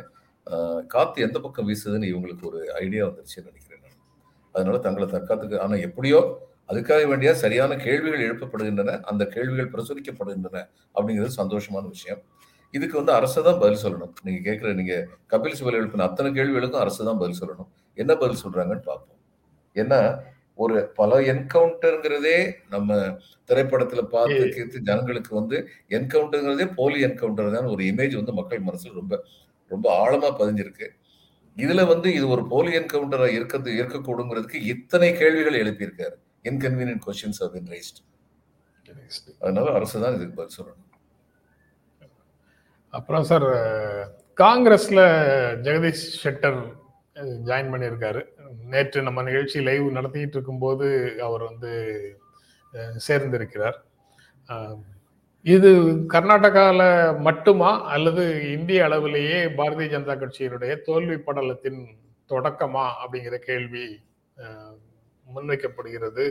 ஆஹ், 0.47 0.81
காத்து 0.93 1.19
எந்த 1.25 1.39
பக்கம் 1.43 1.67
வீசுதுன்னு 1.69 2.11
இவங்களுக்கு 2.11 2.45
ஒரு 2.49 2.61
ஐடியா 2.81 3.03
வந்துருச்சுன்னு 3.07 3.51
நினைக்கிறேன் 3.51 3.83
நான். 3.85 3.99
அதனால 4.55 4.79
தங்களை 4.85 5.07
தற்காத்துக்கு 5.11 5.59
ஆனா 5.63 5.77
எப்படியோ 5.87 6.21
அதுக்காக 6.69 7.03
வேண்டிய 7.09 7.31
சரியான 7.41 7.73
கேள்விகள் 7.85 8.27
எழுப்பப்படுகின்றன 8.27 8.93
அந்த 9.11 9.23
கேள்விகள் 9.33 9.73
பிரசுரிக்கப்படுகின்றன 9.73 10.59
அப்படிங்கிறது 10.95 11.33
சந்தோஷமான 11.39 11.85
விஷயம் 11.91 12.21
இதுக்கு 12.77 12.97
வந்து 13.01 13.13
அரசு 13.19 13.39
தான் 13.49 13.61
பதில் 13.63 13.83
சொல்லணும். 13.85 14.13
நீங்க 14.27 14.41
கேட்குற 14.49 14.69
நீங்க 14.81 14.95
கபில் 15.33 15.57
சிபல் 15.59 15.79
எழுப்பின 15.81 16.07
அத்தனை 16.09 16.29
கேள்விகளுக்கும் 16.39 16.83
அரசு 16.85 17.01
தான் 17.09 17.21
பதில் 17.23 17.41
சொல்லணும். 17.41 17.71
என்ன 18.03 18.13
பதில் 18.23 18.43
சொல்றாங்கன்னு 18.45 18.87
பார்ப்போம். 18.91 19.19
ஏன்னா 19.83 20.01
ஒரு 20.63 20.77
பல 20.99 21.19
என்கவுண்டருங்கிறதே 21.33 22.39
நம்ம 22.75 22.97
திரைப்படத்துல 23.51 24.01
பார்த்து 24.15 24.43
கேட்டு 24.57 24.81
ஜனங்களுக்கு 24.89 25.33
வந்து 25.41 25.57
என்கவுண்டருங்கிறதே 25.99 26.67
போலி 26.81 26.99
என்கவுண்டர் 27.07 27.55
தான் 27.57 27.71
ஒரு 27.75 27.85
இமேஜ் 27.93 28.19
வந்து 28.21 28.35
மக்கள் 28.41 28.67
மனசுல 28.69 28.99
ரொம்ப 29.01 29.17
ரொம்ப 29.71 29.87
ஆழமா 30.03 30.31
பதிஞ்சிருக்கு. 30.41 30.89
இதுல 31.57 31.81
வந்து 31.93 32.09
இது 32.19 32.27
ஒரு 32.35 32.43
போலி 32.53 32.71
என்கவுண்டரா 32.81 33.29
இருக்கிறது 33.39 33.71
இருக்கக்கூடுங்கிறதுக்கு 33.81 34.61
இத்தனை 34.75 35.09
கேள்விகள் 35.21 35.61
எழுப்பியிருக்காரு. 35.63 36.17
Inconvenient 36.51 37.05
questions 37.07 37.41
have 37.43 37.53
been 37.57 37.69
raised. 37.75 37.99
அதனால 39.43 39.67
அரசு 39.79 39.97
தான் 40.05 40.17
இதுக்கு 40.17 40.37
பதில் 40.41 40.57
சொல்லணும். 40.59 40.82
அப்புறம் 42.97 43.27
சார் 43.29 43.47
காங்கிரஸில் 44.43 45.05
ஜெகதீஷ் 45.67 46.03
ஷெட்டர் 46.23 46.59
ஜாயின் 47.49 47.71
பண்ணியிருக்காரு. 47.73 48.23
நேற்று 48.73 49.07
நம்ம 49.07 49.23
நிகழ்ச்சி 49.29 49.59
லைவ் 49.69 49.87
நடத்திக்கிட்டு 49.99 50.37
இருக்கும்போது 50.39 50.89
அவர் 51.27 51.43
வந்து 51.51 51.71
சேர்ந்திருக்கிறார். 53.07 53.79
இது 55.55 55.71
கர்நாடகாவில் 56.15 56.87
மட்டுமா 57.29 57.71
அல்லது 57.95 58.25
இந்திய 58.57 58.85
அளவிலேயே 58.89 59.39
பாரதிய 59.59 59.89
ஜனதா 59.95 60.17
கட்சியினுடைய 60.23 60.75
தோல்வி 60.89 61.17
படலத்தின் 61.29 61.81
தொடக்கமா 62.33 62.85
அப்படிங்கிற 63.03 63.39
கேள்வி 63.49 63.87
முன்வைக்கப்படுகிறது. 65.27 66.25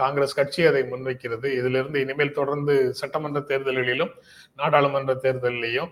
காங்கிரஸ் 0.00 0.38
கட்சி 0.40 0.60
அதை 0.70 0.82
முன்வைக்கிறது. 0.92 1.48
இதிலிருந்து 1.60 1.98
இனிமேல் 2.04 2.38
தொடர்ந்து 2.40 2.76
சட்டமன்ற 3.00 3.40
தேர்தல்களிலும் 3.50 4.12
நாடாளுமன்ற 4.60 5.14
தேர்தலிலையும் 5.24 5.90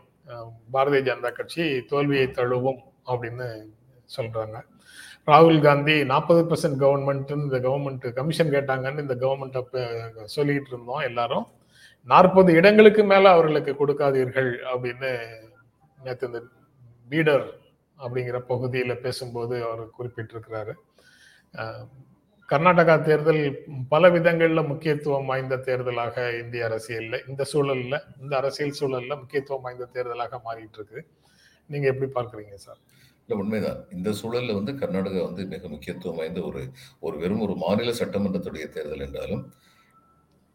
பாரதிய 0.75 1.01
ஜனதா 1.09 1.31
கட்சி 1.39 1.65
தோல்வியை 1.91 2.27
தழுவும் 2.39 2.81
அப்படின்னு 3.11 3.47
சொல்றாங்க. 4.17 4.57
ராகுல் 5.31 5.61
காந்தி 5.67 5.95
நாற்பது 6.11 6.43
பர்சன்ட் 6.51 6.81
கவர்மெண்ட் 6.83 7.31
இந்த 7.45 7.59
கவர்மெண்ட் 7.67 8.05
கமிஷன் 8.19 8.53
கேட்டாங்கன்னு 8.55 9.05
இந்த 9.05 9.17
கவர்மெண்ட் 9.23 10.27
சொல்லிட்டு 10.37 10.71
இருந்தோம் 10.73 11.07
எல்லாரும். 11.11 11.47
நாற்பது 12.13 12.51
இடங்களுக்கு 12.59 13.03
மேல 13.13 13.31
அவர்களுக்கு 13.37 13.73
கொடுக்காதீர்கள் 13.81 14.51
அப்படின்னு 14.73 15.11
நேற்று 16.05 16.29
இந்த 16.29 16.41
பீடர் 17.13 17.47
அப்படிங்கிற 17.99 18.39
பகுதியில 18.51 18.95
பேசும்போது 19.07 19.55
அவர் 19.67 19.83
குறிப்பிட்டிருக்கிறாரு. 19.99 20.75
கர்நாடகா 22.49 22.95
தேர்தல் 23.07 23.41
பல 23.93 24.09
விதங்களில் 24.09 24.69
முக்கியத்துவம் 24.69 25.29
வாய்ந்த 25.31 25.55
தேர்தலாக 25.67 26.27
இந்திய 26.41 26.67
அரசியலில் 26.69 27.25
இந்த 27.29 27.43
சூழலில் 27.53 27.97
இந்த 28.23 28.33
அரசியல் 28.41 28.77
சூழலில் 28.79 29.21
முக்கியத்துவம் 29.23 29.65
வாய்ந்த 29.65 29.89
தேர்தலாக 29.95 30.39
மாறிட்டு 30.45 30.79
இருக்கு 30.79 31.01
நீங்கள் 31.71 31.91
எப்படி 31.93 32.09
பார்க்குறீங்க 32.11 32.57
சார்? 32.57 32.79
இல்லை 33.23 33.37
உண்மைதான். 33.43 33.81
இந்த 33.97 34.09
சூழலில் 34.13 34.59
வந்து 34.59 34.73
கர்நாடகா 34.83 35.23
வந்து 35.29 35.45
மிக 35.55 35.69
முக்கியத்துவம் 35.69 36.19
வாய்ந்த 36.21 36.41
ஒரு 36.51 36.63
ஒரு 37.03 37.17
வெறும் 37.23 37.43
ஒரு 37.47 37.55
மாநில 37.65 37.95
சட்டமன்றத்துடைய 38.01 38.67
தேர்தல் 38.77 39.05
என்றாலும் 39.07 39.43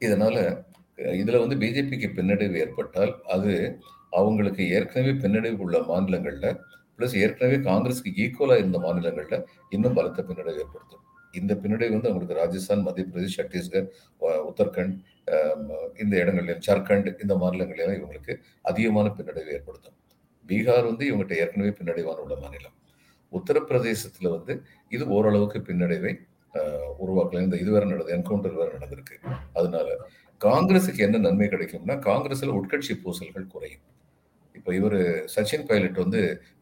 இதனால் 0.01 0.41
இதில் 1.19 1.41
வந்து 1.43 1.57
பிஜேபிக்கு 1.63 2.09
பின்னடைவு 2.17 2.57
ஏற்பட்டால் 2.63 3.13
அது 3.35 3.51
அவங்களுக்கு 4.13 4.63
ஏற்கனவே 4.77 5.13
பின்னடைவு 5.23 5.63
உள்ள 5.65 5.77
மாநிலங்களில் 5.91 6.49
ப்ளஸ் 6.95 7.15
ஏற்கனவே 7.23 7.57
காங்கிரஸ்க்கு 7.67 8.17
ஈக்குவலாக 8.23 8.61
இருந்த 8.63 8.79
மாநிலங்களில் 8.79 9.45
இன்னும் 9.69 9.97
பலத்த 9.99 10.21
பின்னடைவு 10.21 10.61
ஏற்படுத்தும். 10.63 11.05
இந்த 11.39 11.53
பின்னடைவு 11.61 11.93
வந்து 11.95 12.09
அவங்களுக்கு 12.09 12.37
ராஜஸ்தான் 12.41 12.83
மத்திய 12.87 13.05
பிரதேஷ் 13.11 13.37
சத்தீஸ்கர் 13.39 13.87
உத்தரகண்ட் 14.49 14.95
இந்த 16.03 16.13
இடங்கள்லையும் 16.23 16.63
ஜார்க்கண்ட் 16.67 17.09
இந்த 17.23 17.33
மாநிலங்களிலும் 17.43 17.97
இவங்களுக்கு 17.99 18.33
அதிகமான 18.71 19.07
பின்னடைவு 19.17 19.53
ஏற்படுத்தும். 19.57 19.97
பீகார் 20.49 20.89
வந்து 20.89 21.03
இவங்ககிட்ட 21.09 21.35
ஏற்கனவே 21.43 21.71
பின்னடைவான 21.79 22.21
உள்ள 22.25 22.35
மாநிலம். 22.43 22.75
உத்தரப்பிரதேசத்துல 23.39 24.31
வந்து 24.37 24.53
இது 24.95 25.03
ஓரளவுக்கு 25.17 25.59
பின்னடைவை 25.69 26.13
உருவாக்கல. 27.03 27.41
இந்த 27.45 27.57
இது 27.63 27.69
வேற 27.75 27.83
நடந்தது 27.91 28.15
என்கவுண்டர் 28.17 28.59
வேற 28.61 28.69
நடந்திருக்கு. 28.77 29.15
அதனால 29.57 29.87
காங்கிரஸுக்கு 30.41 31.01
என்ன 31.07 31.21
நன்மை 31.25 31.47
கிடைக்கும்னா 31.53 31.95
காங்கிரஸ்ல 32.09 32.55
உட்கட்சி 32.59 32.93
பூசல்கள் 33.03 33.51
குறையும். 33.53 33.83
இப்போ 34.61 34.71
இவர் 34.79 34.97
சச்சின் 35.33 35.63
பைலட் 35.69 35.95
வந்து 36.03 36.19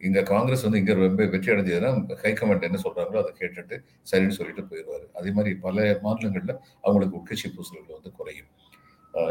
இங்கே 0.08 0.22
காங்கிரஸ் 0.30 0.64
வந்து 0.66 0.80
இங்கே 0.82 0.94
ரொம்ப 0.98 1.24
வெற்றி 1.34 1.50
அடைஞ்சதுன்னா 1.54 1.90
ஹைகமாண்ட் 2.22 2.68
என்ன 2.68 2.78
சொல்கிறாங்களோ 2.84 3.22
அதை 3.22 3.32
கேட்டுட்டு 3.40 3.76
சரின்னு 4.12 4.38
சொல்லிட்டு 4.38 4.64
போயிடுவாரு. 4.70 5.06
அதே 5.20 5.32
மாதிரி 5.38 5.52
பல 5.66 5.88
மாநிலங்களில் 6.06 6.54
அவங்களுக்கு 6.86 7.18
உட்கட்சி 7.20 7.48
பூசல்கள் 7.56 7.98
வந்து 7.98 8.12
குறையும். 8.20 8.50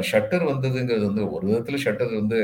ஷட்டர் 0.08 0.44
வந்ததுங்கிறது 0.44 1.04
வந்து 1.04 1.24
ஒரு 1.30 1.44
விதத்துல 1.48 1.78
ஷட்டர் 1.84 2.12
வந்து 2.14 2.38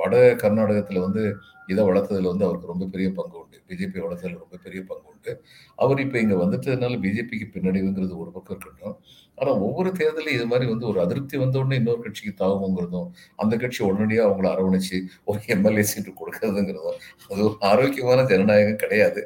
வட 0.00 0.14
கர்நாடகத்துல 0.42 1.00
வந்து 1.06 1.22
இதை 1.68 1.82
வளர்த்ததுல 1.84 2.30
வந்து 2.32 2.46
அவருக்கு 2.46 2.72
ரொம்ப 2.72 2.86
பெரிய 2.94 3.08
பங்கு 3.18 3.36
உண்டு. 3.42 3.58
பிஜேபி 3.68 3.98
வளர்த்ததுல 4.06 4.40
ரொம்ப 4.42 4.56
பெரிய 4.64 4.80
பங்கு 4.88 5.06
உண்டு. 5.12 5.32
அவர் 5.78 6.00
இப்ப 6.00 6.18
இங்க 6.20 6.36
வந்துட்டதுனால 6.36 6.98
பிஜேபிக்கு 7.04 7.46
பின்னடைவுங்கிறது 7.54 8.14
ஒரு 8.22 8.30
பக்கம் 8.32 8.56
இருக்கட்டும். 8.56 8.96
ஆனா 9.38 9.50
ஒவ்வொரு 9.66 9.90
தேர்தலையும் 10.00 10.38
இது 10.38 10.46
மாதிரி 10.46 10.66
வந்து 10.70 10.86
ஒரு 10.86 11.00
அதிருப்தி 11.00 11.36
வந்தோடனே 11.38 11.78
இன்னொரு 11.80 12.02
கட்சிக்கு 12.02 12.34
தாகுங்கிறதும் 12.42 13.08
அந்த 13.36 13.54
கட்சி 13.56 13.80
உடனடியாக 13.84 14.28
அவங்கள 14.28 14.48
அரவணைச்சு 14.54 14.98
ஒரு 15.24 15.40
எம்எல்ஏ 15.56 15.84
சீட்டு 15.92 16.12
கொடுக்கறதுங்கிறதும் 16.20 16.98
அது 17.30 17.40
ஒரு 17.40 17.56
ஆரோக்கியமான 17.72 18.26
ஜனநாயகம் 18.32 18.82
கிடையாது. 18.84 19.22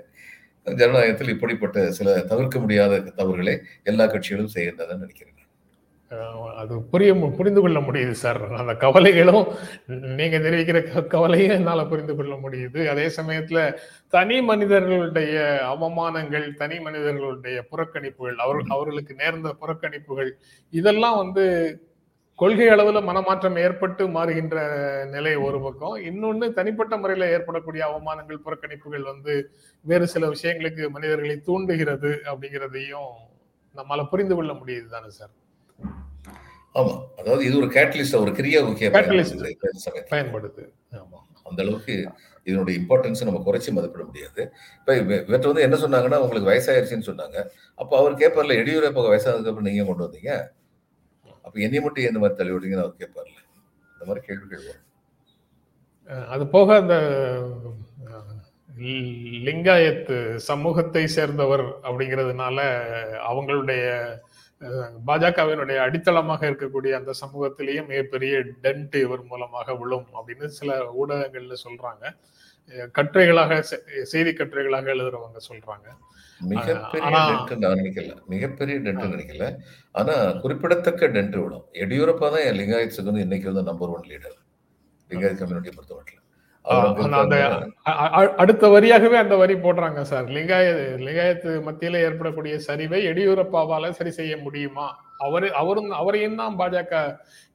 ஜனநாயகத்தில் 0.66 1.34
இப்படிப்பட்ட 1.36 1.78
சில 1.92 2.08
தவிர்க்க 2.32 2.58
முடியாத 2.60 2.94
தவறுகளை 3.20 3.56
எல்லா 3.84 4.06
கட்சிகளும் 4.06 4.54
செய்கின்றன 4.56 4.98
நினைக்கிறேன். 4.98 5.37
அது 6.56 6.82
புரிய 6.82 7.14
புரிந்து 7.14 7.60
கொள்ள 7.60 7.80
முடியுது 7.80 8.10
சார். 8.10 8.52
அந்த 8.54 8.74
கவலைகளும் 8.74 9.46
நீங்க 9.86 10.38
தெரிவிக்கிற 10.38 10.92
க- 10.92 11.02
கவலையும் 11.02 11.56
என்னால 11.56 11.84
புரிந்து 11.84 12.16
கொள்ள 12.16 12.34
முடியுது. 12.34 12.86
அதே 12.86 13.06
சமயத்துல 13.06 13.76
தனி 14.08 14.42
மனிதர்களுடைய 14.42 15.60
அவமானங்கள் 15.78 16.54
தனி 16.54 16.80
மனிதர்களுடைய 16.80 17.64
புறக்கணிப்புகள் 17.70 18.34
அவர் 18.34 18.56
அவர்களுக்கு 18.68 19.14
நேர்ந்த 19.14 19.56
புறக்கணிப்புகள் 19.60 20.30
இதெல்லாம் 20.70 21.16
வந்து 21.16 21.78
கொள்கை 22.34 22.66
அளவுல 22.66 23.02
மனமாற்றம் 23.02 23.56
ஏற்பட்டு 23.56 24.08
மாறுகின்ற 24.08 24.56
நிலை 25.08 25.36
ஒரு 25.36 25.60
பக்கம். 25.60 25.96
இன்னொன்னு 25.96 26.52
தனிப்பட்ட 26.52 26.96
முறையில 26.96 27.30
ஏற்படக்கூடிய 27.30 27.86
அவமானங்கள் 27.86 28.38
புறக்கணிப்புகள் 28.44 29.02
வந்து 29.02 29.50
வேறு 29.82 30.06
சில 30.06 30.26
விஷயங்களுக்கு 30.26 30.88
மனிதர்களை 30.88 31.40
தூண்டுகிறது 31.40 32.20
அப்படிங்கிறதையும் 32.24 33.10
நம்மால 33.76 34.08
புரிந்து 34.08 34.34
கொள்ள 34.34 34.52
முடியுது 34.52 34.86
தானே 34.86 35.08
சார்? 35.08 35.30
ஆமா. 36.74 37.06
அதாவது 37.18 37.44
இது 37.44 37.56
ஒரு 37.56 37.66
கேட்டலிஸ்ட் 37.66 38.16
ஒரு 38.16 38.30
கிரியா 38.30 38.62
பயன்படுது. 40.10 40.72
ஆமா. 40.92 41.16
அந்த 41.44 41.62
அளவுக்கு 41.62 42.08
இதனுடைய 42.44 42.80
இம்பார்ட்டன்ஸ் 42.80 43.24
நம்ம 43.24 43.42
குறைச்சி 43.46 43.70
மதிப்பிட 43.70 44.04
முடியாது. 44.04 44.52
இப்ப 44.78 44.96
இவ- 44.96 45.14
இவர்ட்ட 45.14 45.52
வந்து 45.52 45.62
என்ன 45.62 45.76
சொன்னாங்கன்னா 45.76 46.16
உங்களுக்கு 46.16 46.50
வயசாயிருச்சுன்னு 46.50 47.08
சொன்னாங்க. 47.08 47.46
அப்ப 47.74 47.98
அவர் 47.98 48.14
கேட்பார்ல 48.14 48.56
எடியூரப்பா 48.56 49.02
வயசானதுக்கு 49.06 49.36
அப்புறம் 49.36 49.62
நீங்க 49.62 49.84
கொண்டு 49.84 50.04
வந்தீங்க? 50.04 50.46
அப்ப 51.42 51.60
என்னை 51.60 51.80
மட்டும் 51.80 52.04
எந்த 52.04 52.18
மாதிரி 52.18 52.38
தள்ளி 52.38 52.52
விட்டீங்கன்னு 52.52 52.78
அவர் 52.78 52.94
கேட்பார்ல 52.98 53.46
இந்த 53.92 54.04
மாதிரி 54.06 54.26
கேள்விகள் 54.26 54.60
வரும். 54.66 54.86
அது 56.28 56.46
போக 56.46 56.76
அந்த 56.76 56.94
அஹ், 58.06 58.80
லி- 58.80 59.42
லிங்காயத் 59.44 60.34
சமூகத்தை 60.36 61.06
சேர்ந்தவர் 61.06 61.60
அப்படிங்கிறதுனால 61.60 62.82
அவங்களுடைய 63.30 64.06
பாஜகவினுடைய 65.08 65.78
அடித்தளமாக 65.86 66.42
இருக்கக்கூடிய 66.50 66.92
அந்த 66.98 67.12
சமூகத்திலேயும் 67.20 67.88
மிகப்பெரிய 67.90 68.38
டென்ட் 68.64 68.96
இவர் 69.04 69.22
மூலமாக 69.30 69.74
விழும் 69.80 70.08
அப்படின்னு 70.16 70.46
சில 70.58 70.78
ஊடகங்கள்ல 71.00 71.56
சொல்றாங்க. 71.66 72.04
கட்டுரைகளாக 72.96 73.60
செய்தி 74.12 74.30
கட்டுரைகளாக 74.38 74.90
எழுதுறவங்க 74.94 75.40
சொல்றாங்க. 75.50 75.86
மிகப்பெரிய 76.40 77.20
டென்ட் 77.28 77.62
நான் 77.64 77.78
நினைக்கல. 77.82 78.16
மிகப்பெரிய 78.34 78.78
டென்ட் 78.86 79.14
நினைக்கல. 79.14 79.46
ஆனா 80.00 80.16
குறிப்பிடத்தக்க 80.42 81.08
டென்ட் 81.16 81.38
விடும். 81.42 81.64
எடியூரப்பா 81.84 82.28
தான் 82.34 82.46
என் 82.48 82.60
லிங்காயத்ஸுக்கு 82.60 83.10
வந்து 83.12 83.26
இன்னைக்கு 83.26 83.50
வந்து 83.52 83.68
number 83.70 83.94
one 83.96 84.08
leader 84.12 84.38
Lingayat 85.10 85.40
community 85.42 85.72
பொறுத்தவரைக்கும். 85.76 86.14
அவர் 86.14 86.17
அடுத்த 88.40 88.64
வரியாகவே 88.74 89.16
அந்த 89.22 89.34
வரி 89.42 89.54
போடுறாங்க 89.64 90.00
சார். 90.10 90.26
லிங்காய 90.36 90.66
லிங்காயத்து 91.06 91.50
மத்தியில 91.68 92.00
ஏற்படக்கூடிய 92.06 92.54
சரிவை 92.66 93.00
எடியூரப்பாவால 93.10 93.90
சரி 93.98 94.12
செய்ய 94.18 94.34
முடியுமா? 94.46 94.86
அவரு 95.26 95.48
அவரும் 95.60 95.90
அவரையும் 96.00 96.38
தான் 96.40 96.58
பாஜக 96.60 96.92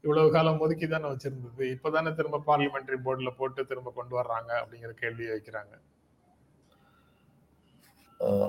இவ்வளவு 0.06 0.34
காலம் 0.36 0.62
ஒதுக்கி 0.66 0.88
தானே 0.88 1.08
வச்சிருந்தது. 1.12 1.64
இப்பதானே 1.76 2.12
திரும்ப 2.20 2.42
பார்லிமெண்டரி 2.50 2.98
போர்டுல 3.06 3.32
போட்டு 3.40 3.62
திரும்ப 3.72 3.92
கொண்டு 4.00 4.14
வர்றாங்க 4.20 4.52
அப்படிங்கிற 4.62 4.94
கேள்வியை 5.04 5.32
வைக்கிறாங்க. 5.36 5.74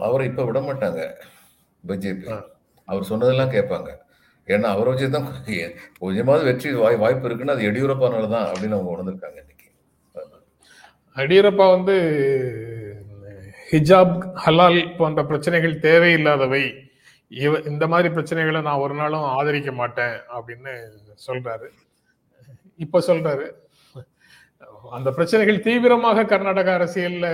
அவரை 0.07 0.25
இப்ப 0.31 0.45
விட 0.49 0.59
மாட்டாங்க 0.69 1.01
பிஜேபி. 1.85 2.27
அவர் 2.89 3.11
சொன்னதெல்லாம் 3.11 3.55
கேட்பாங்க. 3.57 3.91
ஏன்னா 4.49 4.69
அவரை 4.75 4.89
வச்சு 4.93 5.07
தான் 5.17 5.29
கொஞ்சமாவது 6.03 6.45
வெற்றி 6.49 6.71
வாய் 6.85 7.03
வாய்ப்பு 7.05 7.29
இருக்குன்னு 7.29 7.55
அது 7.57 7.69
எடியூரப்பானால 7.71 8.29
தான் 8.37 8.49
அப்படின்னு 8.53 8.77
அவங்க 8.79 8.95
உணர்ந்திருக்காங்க 8.95 9.41
எடியூரப்பா 11.17 11.71
வந்து 11.71 11.97
ஹிஜாப் 13.71 14.33
ஹலால் 14.47 14.97
போன்ற 14.97 15.25
பிரச்சனைகள் 15.25 15.79
தேவையில்லாதவை. 15.79 16.83
இவ 17.29 17.59
இந்த 17.59 17.87
மாதிரி 17.87 18.15
பிரச்சனைகளை 18.15 18.63
நான் 18.63 18.79
ஒரு 18.79 18.95
நாளும் 18.95 19.21
ஆதரிக்க 19.21 19.73
மாட்டேன் 19.73 20.19
அப்படின்னு 20.37 20.89
சொல்றாரு. 21.27 21.69
இப்ப 22.77 23.01
சொல்றாரு. 23.01 23.51
அந்த 24.91 25.11
பிரச்சனைகள் 25.11 25.61
தீவிரமாக 25.61 26.25
கர்நாடக 26.25 26.79
அரசியல்ல 26.79 27.27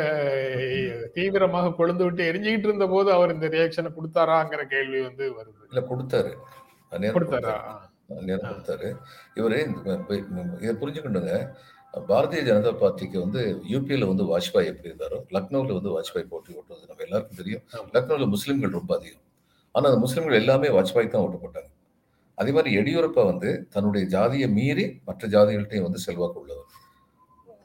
தீவிரமாக 1.13 1.69
கொழுந்து 1.69 2.05
விட்டு 2.05 2.33
எரிஞ்சுக்கிட்டு 2.33 2.59
இருந்த 2.59 2.87
போது 2.87 3.13
அவர் 3.13 3.33
இந்த 3.33 3.49
ரியாக்ஷனை 3.49 3.91
கொடுத்தாராங்கிற 3.93 4.65
கேள்வி 4.65 5.01
வந்து 5.01 5.33
வருது. 5.33 5.75
இல்ல 5.75 5.87
கொடுத்தாரு. 5.91 6.35
கொடுத்தாரா? 6.91 7.61
கொடுத்தாரு. 8.09 8.97
இவரு 9.35 9.59
இதை 10.61 10.75
புரிஞ்சுக்கணுங்க. 10.81 11.51
பாரதிய 11.95 12.41
ஜனதா 12.49 12.73
பார்ட்டிக்கு 12.83 13.17
வந்து 13.25 13.41
யூபியில 13.73 14.07
வந்து 14.11 14.25
வாஜ்பாய் 14.33 14.69
எப்படி 14.71 14.89
இருந்தாரோ 14.91 15.19
லக்னோவில் 15.37 15.77
வந்து 15.79 15.91
வாஜ்பாய் 15.97 16.31
போட்டி 16.33 16.51
ஓட்டுவது 16.59 16.89
நம்ம 16.91 17.05
எல்லாருக்கும் 17.07 17.41
தெரியும். 17.41 17.63
லக்னோவில் 17.97 18.33
முஸ்லிம்கள் 18.35 18.77
ரொம்ப 18.79 18.91
அதிகம். 18.99 19.25
ஆனா 19.75 19.85
அந்த 19.91 20.01
முஸ்லிம்கள் 20.05 20.39
எல்லாமே 20.43 20.69
வாஜ்பாய் 20.77 21.11
தான் 21.15 21.25
ஓட்டு 21.27 21.41
போட்டாங்க 21.45 21.71
அதே 22.39 22.53
மாதிரி 22.57 22.71
எடியூரப்பா 22.81 23.23
வந்து 23.33 23.49
தன்னுடைய 23.75 24.05
ஜாதியை 24.15 24.49
மீறி 24.59 24.85
மற்ற 25.09 25.23
ஜாதிகள்கிட்டையும் 25.35 25.87
வந்து 25.89 26.01
செல்வாக்கு 26.07 26.39
உள்ளவர். 26.43 26.69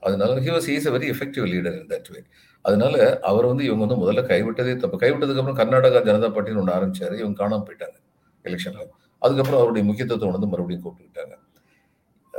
அதனால 0.07 0.33
he 0.45 0.51
was 0.55 0.67
is 0.73 0.89
very 0.95 1.07
effective 1.13 1.45
leader 1.53 1.77
in 1.79 1.89
that 1.93 2.09
way 2.15 2.19
அதனால 2.65 2.95
அவர் 3.29 3.47
வந்து 3.51 3.63
இவங்க 3.67 3.83
வந்து 3.85 4.01
முதல்ல 4.03 4.21
கைவிட்டதே 4.31 4.73
தப்பு. 4.83 4.97
கைவிட்டதுக்கு 5.03 5.41
அப்புறம் 5.41 5.59
கர்நாடகா 5.61 5.99
ஜனதா 6.09 6.29
பார்ட்டின்னு 6.35 6.61
ஒன்று 6.63 6.75
ஆரம்பிச்சாரு. 6.77 7.15
இவங்க 7.21 7.37
காணாம 7.43 7.63
போயிட்டாங்க 7.67 7.97
எலெக்ஷன்ல 8.45 8.85
அதுக்கப்புறம் 9.21 9.59
அவருடைய 9.61 9.83
முக்கியத்துவத்தை 9.89 10.33
வந்து 10.37 10.51
மறுபடியும் 10.53 10.83
கூப்பிட்டுக்கிட்டாங்க. 10.85 11.35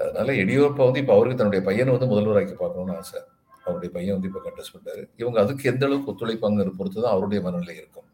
அதனால 0.02 0.32
எடியூரப்பா 0.42 0.84
வந்து 0.88 1.00
இப்போ 1.02 1.14
அவருக்கு 1.16 1.40
தன்னுடைய 1.40 1.62
பையனை 1.68 1.90
வந்து 1.96 2.08
முதல்வராக்கி 2.12 2.54
பார்க்கணும்னு 2.62 2.96
ஆசை. 3.00 3.20
அவருடைய 3.66 3.90
பையன் 3.96 4.16
வந்து 4.16 4.28
இப்போ 4.30 4.42
கண்டஸ்ட் 4.46 4.74
பண்ணாரு 4.74 5.02
இவங்க 5.20 5.38
அதுக்கு 5.44 5.70
எந்த 5.72 5.82
அளவுக்கு 5.88 6.10
ஒத்துழைப்பாங்கிற 6.12 6.72
பொறுத்து 6.80 6.98
தான் 7.04 7.14
அவருடைய 7.14 7.40
மனநிலை 7.46 7.76
இருக்கும். 7.82 8.04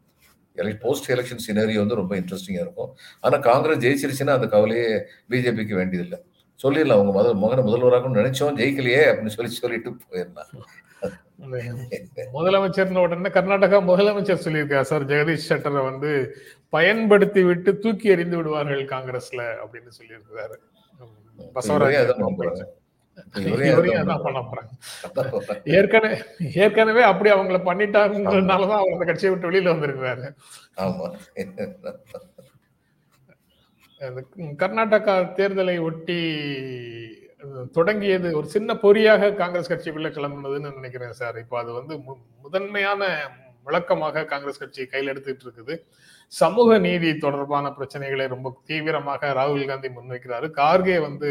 போஸ்ட் 0.83 1.09
எலெக்ஷன் 1.13 1.43
சினரி 1.45 1.75
வந்து 1.81 1.95
ரொம்ப 1.99 2.13
இன்ட்ரெஸ்டிங்காக 2.21 2.65
இருக்கும். 2.65 2.89
ஆனால் 3.25 3.41
காங்கிரஸ் 3.49 3.83
ஜெயிச்சிருச்சுன்னா 3.85 4.35
அந்த 4.39 4.47
கவலையே 4.55 4.87
பிஜேபிக்கு 5.31 5.75
வேண்டியதில்லை. 5.79 6.19
சொல்லிடலாம் 6.63 6.97
அவங்க 6.99 7.13
முதல் 7.19 7.39
மகனை 7.43 7.61
முதல்வராகணும்னு 7.67 8.21
நினைச்சோம் 8.21 8.57
ஜெயிக்கலையே 8.59 9.03
அப்படின்னு 9.11 9.35
சொல்லி 9.35 9.59
சொல்லிட்டு 9.61 9.91
போயிடலாம். 10.03 10.51
முதலமைச்சர் 12.35 12.99
உடனே 13.05 13.29
கர்நாடகா 13.37 13.77
முதலமைச்சர் 13.91 14.43
சொல்லியிருக்காரு. 14.45 14.87
சார் 14.91 15.07
ஜெகதீஷ் 15.11 15.47
ஷெட்டரை 15.49 15.81
வந்து 15.89 16.11
பயன்படுத்தி 16.75 17.41
விட்டு 17.49 17.71
தூக்கி 17.85 18.13
எறிந்து 18.15 18.37
விடுவார்கள் 18.39 18.85
காங்கிரஸ்ல 18.93 19.41
அப்படின்னு 19.63 19.91
சொல்லியிருக்கிறாரு. 19.99 20.57
ஏற்கனவே 25.77 26.17
ஏற்கனவே 26.63 27.03
அப்படி 27.09 27.29
அவங்கள 27.33 27.59
பண்ணிட்டாங்கன்றதுனாலதான் 27.67 28.81
அவர் 28.81 28.95
அந்த 28.95 29.05
கட்சியை 29.09 29.31
விட்டு 29.31 29.49
வெளியில 29.49 29.73
வந்திருக்கிறாரு. 29.73 30.25
கர்நாடகா 34.61 35.15
தேர்தலை 35.39 35.75
ஒட்டி 35.89 36.19
தொடங்கியது 37.77 38.29
ஒரு 38.39 38.47
சின்ன 38.55 38.75
பொறியாக 38.83 39.31
காங்கிரஸ் 39.41 39.71
கட்சிக்குள்ள 39.71 40.09
கிளம்புனதுன்னு 40.17 40.77
நினைக்கிறேன் 40.79 41.17
சார். 41.21 41.37
இப்போ 41.43 41.55
அது 41.61 41.71
வந்து 41.79 41.93
முதன்மையான 42.45 43.11
விளக்கமாக 43.67 44.25
காங்கிரஸ் 44.31 44.61
கட்சி 44.61 44.85
கையில் 44.93 45.11
எடுத்துட்டு 45.11 45.45
இருக்குது. 45.45 45.75
சமூக 46.31 46.77
நீதி 46.77 47.09
தொடர்பான 47.17 47.69
பிரச்சனைகளை 47.77 48.25
ரொம்ப 48.27 48.53
தீவிரமாக 48.69 49.33
ராகுல் 49.39 49.69
காந்தி 49.71 49.89
முன்வைக்கிறாரு. 49.97 50.47
கார்கே 50.59 50.97
வந்து 51.01 51.29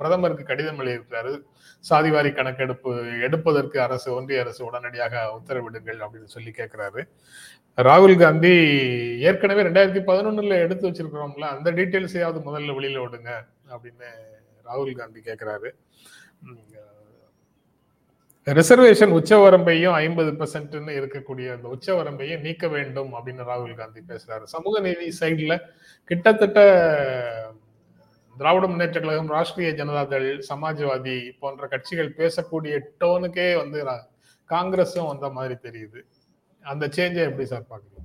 பிரதமருக்கு 0.00 0.44
கடிதம் 0.50 0.80
எழுதியிருக்கிறாரு. 0.82 1.32
சாதிவாரி 1.84 2.30
கணக்கெடுப்பு 2.32 2.90
எடுப்பதற்கு 3.26 3.80
அரசு 3.80 4.08
ஒன்றிய 4.16 4.42
அரசு 4.44 4.60
உடனடியாக 4.68 5.14
உத்தரவிடுங்கள் 5.38 6.00
அப்படின்னு 6.06 6.34
சொல்லி 6.36 6.52
கேட்கிறாரு 6.58 7.02
ராகுல் 7.78 8.16
காந்தி 8.16 8.52
ஏற்கனவே 9.28 9.62
ரெண்டாயிரத்தி 9.62 10.02
பதினொன்னுல 10.10 10.58
எடுத்து 10.64 10.88
வச்சிருக்கிறோம்ல 10.88 11.46
அந்த 11.56 11.68
டீட்டெயில்ஸையாவது 11.70 12.40
முதல்ல 12.48 12.76
வெளியில 12.78 13.02
விடுங்க 13.04 13.30
அப்படின்னு 13.74 14.08
ராகுல் 14.64 14.98
காந்தி 15.00 15.20
கேட்கிறாரு 15.20 15.70
ரிசர்வேஷன் 18.46 19.12
உச்சவரம்பையும் 19.16 19.96
ஐம்பது 20.04 20.30
பெர்சென்ட்னு 20.38 20.92
இருக்கக்கூடிய 21.00 21.48
அந்த 21.56 21.66
உச்சவரம்பையும் 21.74 22.42
நீக்க 22.46 22.68
வேண்டும் 22.72 23.12
அப்படின்னு 23.16 23.44
ராகுல் 23.50 23.76
காந்தி 23.80 24.00
பேசுறாரு. 24.08 24.44
சமூக 24.54 24.80
நீதி 24.86 25.08
சைடில் 25.18 25.56
கிட்டத்தட்ட 26.10 26.58
திராவிட 28.36 28.64
முன்னேற்ற 28.72 28.98
கழகம் 29.00 29.30
ராஷ்டிரிய 29.36 29.70
ஜனதாதள் 29.80 30.28
சமாஜ்வாதி 30.50 31.16
போன்ற 31.40 31.68
கட்சிகள் 31.74 32.16
பேசக்கூடிய 32.20 32.74
டோனுக்கே 33.02 33.48
வந்து 33.62 33.80
காங்கிரஸும் 34.50 35.10
வந்த 35.12 35.26
மாதிரி 35.38 35.56
தெரியுது. 35.66 36.00
அந்த 36.64 36.84
சேஞ்சை 36.96 37.22
எப்படி 37.28 37.46
சார் 37.52 37.70
பாக்குறீங்க? 37.72 37.98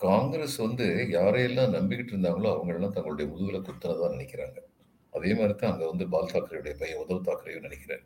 காங்கிரஸ் 0.00 0.56
வந்து 0.66 0.86
யாரையெல்லாம் 1.16 1.74
நம்பிக்கிட்டு 1.78 2.12
இருந்தாங்களோ 2.14 2.50
அவங்களெல்லாம் 2.56 2.96
தங்களுடைய 2.96 3.26
முதுகுல 3.32 3.58
குத்துனதா 3.66 4.14
நினைக்கிறாங்க. 4.16 4.58
அதே 5.12 5.30
மாதிரி 5.38 5.54
தான் 5.54 5.72
அங்க 5.72 5.84
வந்து 5.92 6.04
பால் 6.14 6.32
தாக்கரேயுடைய 6.34 6.74
பையன் 6.80 7.00
உத்தவ் 7.02 7.28
தாக்கரேயும் 7.28 7.66
நினைக்கிறேன் 7.68 8.04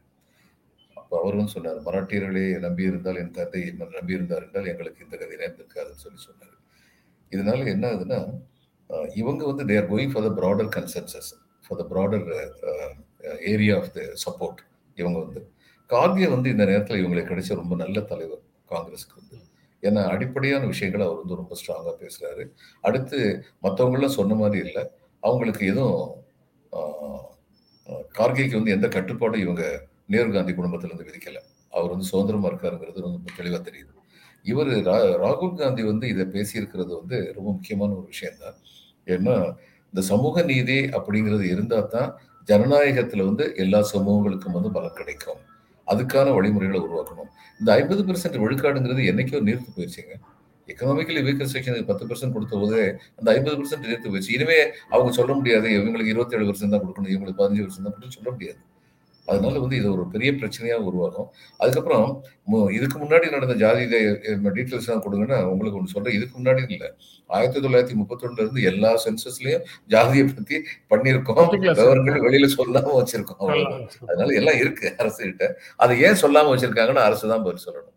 அப்போ 1.05 1.17
அவரும் 1.23 1.51
சொன்னார் 1.55 1.79
மராட்டியர்களே 1.87 2.45
நம்பி 2.64 2.85
இருந்தால் 2.90 3.19
என் 3.23 3.35
தந்தை 3.38 3.61
நம்பி 3.97 4.17
இருந்தார் 4.19 4.45
என்றால் 4.47 4.69
எங்களுக்கு 4.73 5.05
இந்த 5.07 5.17
கதை 5.23 5.37
நேர்ந்திருக்காதுன்னு 5.43 6.03
சொல்லி 6.05 6.21
சொன்னார். 6.29 6.55
இதனால 7.33 7.67
என்ன 7.75 7.85
ஆகுதுன்னா 7.90 8.21
இவங்க 9.21 9.43
வந்து 9.51 9.64
they're 9.71 9.88
going 9.93 10.12
for 10.12 10.25
the 10.27 10.31
broader 10.38 10.71
consensus 10.77 11.31
for 11.64 11.79
the 11.81 11.85
broader 11.93 12.27
area 13.53 13.75
of 13.81 13.93
the 13.97 14.01
support 14.25 14.61
இவங்க 14.99 15.19
வந்து. 15.25 15.40
கார்கே 15.90 16.27
வந்து 16.35 16.49
இந்த 16.55 16.64
நேரத்தில் 16.71 17.01
இவங்களுக்கு 17.03 17.33
கிடைச்ச 17.33 17.61
ரொம்ப 17.62 17.75
நல்ல 17.85 17.99
தலைவர் 18.12 18.43
காங்கிரஸுக்கு 18.73 19.17
வந்து. 19.21 19.38
ஏன்னா 19.83 20.03
அடிப்படையான 20.14 20.67
விஷயங்களை 20.73 21.05
அவர் 21.09 21.23
வந்து 21.23 21.40
ரொம்ப 21.40 21.55
ஸ்ட்ராங்காக 21.61 21.97
பேசுகிறாரு 22.03 22.45
அடுத்து 22.88 23.19
மற்றவங்களாம் 23.67 24.19
சொன்ன 24.19 24.37
மாதிரி 24.43 24.61
இல்லை 24.67 24.85
அவங்களுக்கு 25.23 25.64
எதுவும் 25.73 26.03
கார்கேக்கு 28.19 28.59
வந்து 28.59 28.75
எந்த 28.77 28.87
கட்டுப்பாடும் 28.97 29.45
இவங்க 29.47 29.64
நேரு 30.12 30.29
காந்தி 30.37 30.53
குடும்பத்திலிருந்து 30.59 31.07
விதிக்கல. 31.09 31.38
அவர் 31.77 31.93
வந்து 31.93 32.07
சுதந்திரமா 32.12 32.49
இருக்காருங்கிறது 32.53 33.05
ரொம்ப 33.07 33.31
தெளிவாக 33.38 33.61
தெரியுது. 33.69 33.93
இவர் 34.51 34.71
ராகுல் 35.25 35.59
காந்தி 35.62 35.83
வந்து 35.90 36.07
இதை 36.12 36.25
பேசியிருக்கிறது 36.35 36.93
வந்து 37.01 37.19
ரொம்ப 37.37 37.49
முக்கியமான 37.57 37.90
ஒரு 38.01 38.07
விஷயம்தான். 38.14 38.59
ஏன்னா 39.14 39.35
இந்த 39.93 40.03
சமூக 40.12 40.43
நீதி 40.51 40.79
அப்படிங்கிறது 40.99 41.45
இருந்தால் 41.55 41.90
தான் 41.97 42.11
ஜனநாயகத்தில் 42.51 43.27
வந்து 43.29 43.45
எல்லா 43.64 43.81
சமூகங்களுக்கும் 43.95 44.57
வந்து 44.57 44.71
பலம் 44.77 44.99
கிடைக்கும். 45.01 45.40
அதுக்கான 45.87 46.29
வழிமுறைகளை 46.37 46.81
உருவாக்கணும். 46.87 47.31
இந்த 47.61 47.71
ஐம்பது 47.81 48.03
பெர்சன்ட் 48.09 48.38
விழுக்காடுங்கிறது 48.45 49.03
என்னைக்கோ 49.11 49.40
நிறுத்து 49.49 49.73
போயிடுச்சுங்க 49.77 50.14
எக்கனாமிக்கலி 50.69 51.23
வீக்கர் 51.27 51.51
செக்ஷனுக்கு 51.55 51.88
பத்து 51.88 52.05
பெர்சன்ட் 52.11 52.35
கொடுத்த 52.37 52.59
போது 52.62 52.79
அந்த 53.19 53.29
ஐம்பது 53.37 53.57
பெர்சன்ட் 53.61 53.88
நீர்த்து 53.88 54.12
போயிடுச்சு 54.12 54.35
இனிமே 54.37 54.59
அவங்க 54.95 55.11
சொல்ல 55.19 55.33
முடியாது. 55.40 55.67
இவங்களுக்கு 55.79 56.12
இருபத்தேழு 56.14 56.47
பெர்சன்ட் 56.51 56.75
தான் 56.75 56.85
கொடுக்கணும். 56.85 57.12
இவங்களுக்கு 57.14 57.40
பதினஞ்சு 57.43 57.64
பெர்சன்ட் 57.67 57.87
தான் 57.87 57.95
கொடுக்கணும். 57.95 58.19
சொல்ல 58.19 58.31
முடியாது. 58.37 58.61
அதனால 59.31 59.55
வந்து 59.63 59.77
இது 59.81 59.89
ஒரு 59.95 60.03
பெரிய 60.15 60.31
பிரச்சனையா 60.41 60.77
உருவாகும். 60.89 61.29
அதுக்கப்புறம் 61.63 62.09
இதுக்கு 62.79 62.97
முன்னாடி 63.03 63.27
நடந்த 63.35 63.55
ஜாதி 63.63 63.85
டீட்டெயில்ஸ் 64.57 64.89
எல்லாம் 64.89 65.05
கொடுங்கன்னா 65.05 65.39
உங்களுக்கு 65.53 65.79
ஒன்று 65.81 65.95
சொல்றேன். 65.95 66.17
இதுக்கு 66.19 66.35
முன்னாடி 66.41 66.63
இல்லை. 66.77 66.91
ஆயிரத்தி 67.37 67.61
தொள்ளாயிரத்தி 67.65 67.97
முப்பத்தொன்னுல 68.01 68.45
இருந்து 68.45 68.63
எல்லா 68.71 68.91
சென்சஸ்லயும் 69.05 69.65
ஜாதியை 69.95 70.25
பத்தி 70.33 70.57
பண்ணியிருக்கோம். 70.93 71.49
விவரங்கள் 71.81 72.27
வெளியில 72.27 72.51
சொல்லாம 72.59 72.95
வச்சிருக்கோம். 73.01 73.41
அதனால 74.09 74.29
எல்லாம் 74.41 74.61
இருக்கு 74.65 74.87
அரசு 75.03 75.21
கிட்ட 75.25 75.49
அதை 75.85 75.97
ஏன் 76.09 76.23
சொல்லாம 76.25 76.53
வச்சிருக்காங்கன்னு 76.55 77.07
அரசு 77.09 77.33
தான் 77.33 77.47
பதில் 77.49 77.67
சொல்லணும். 77.67 77.91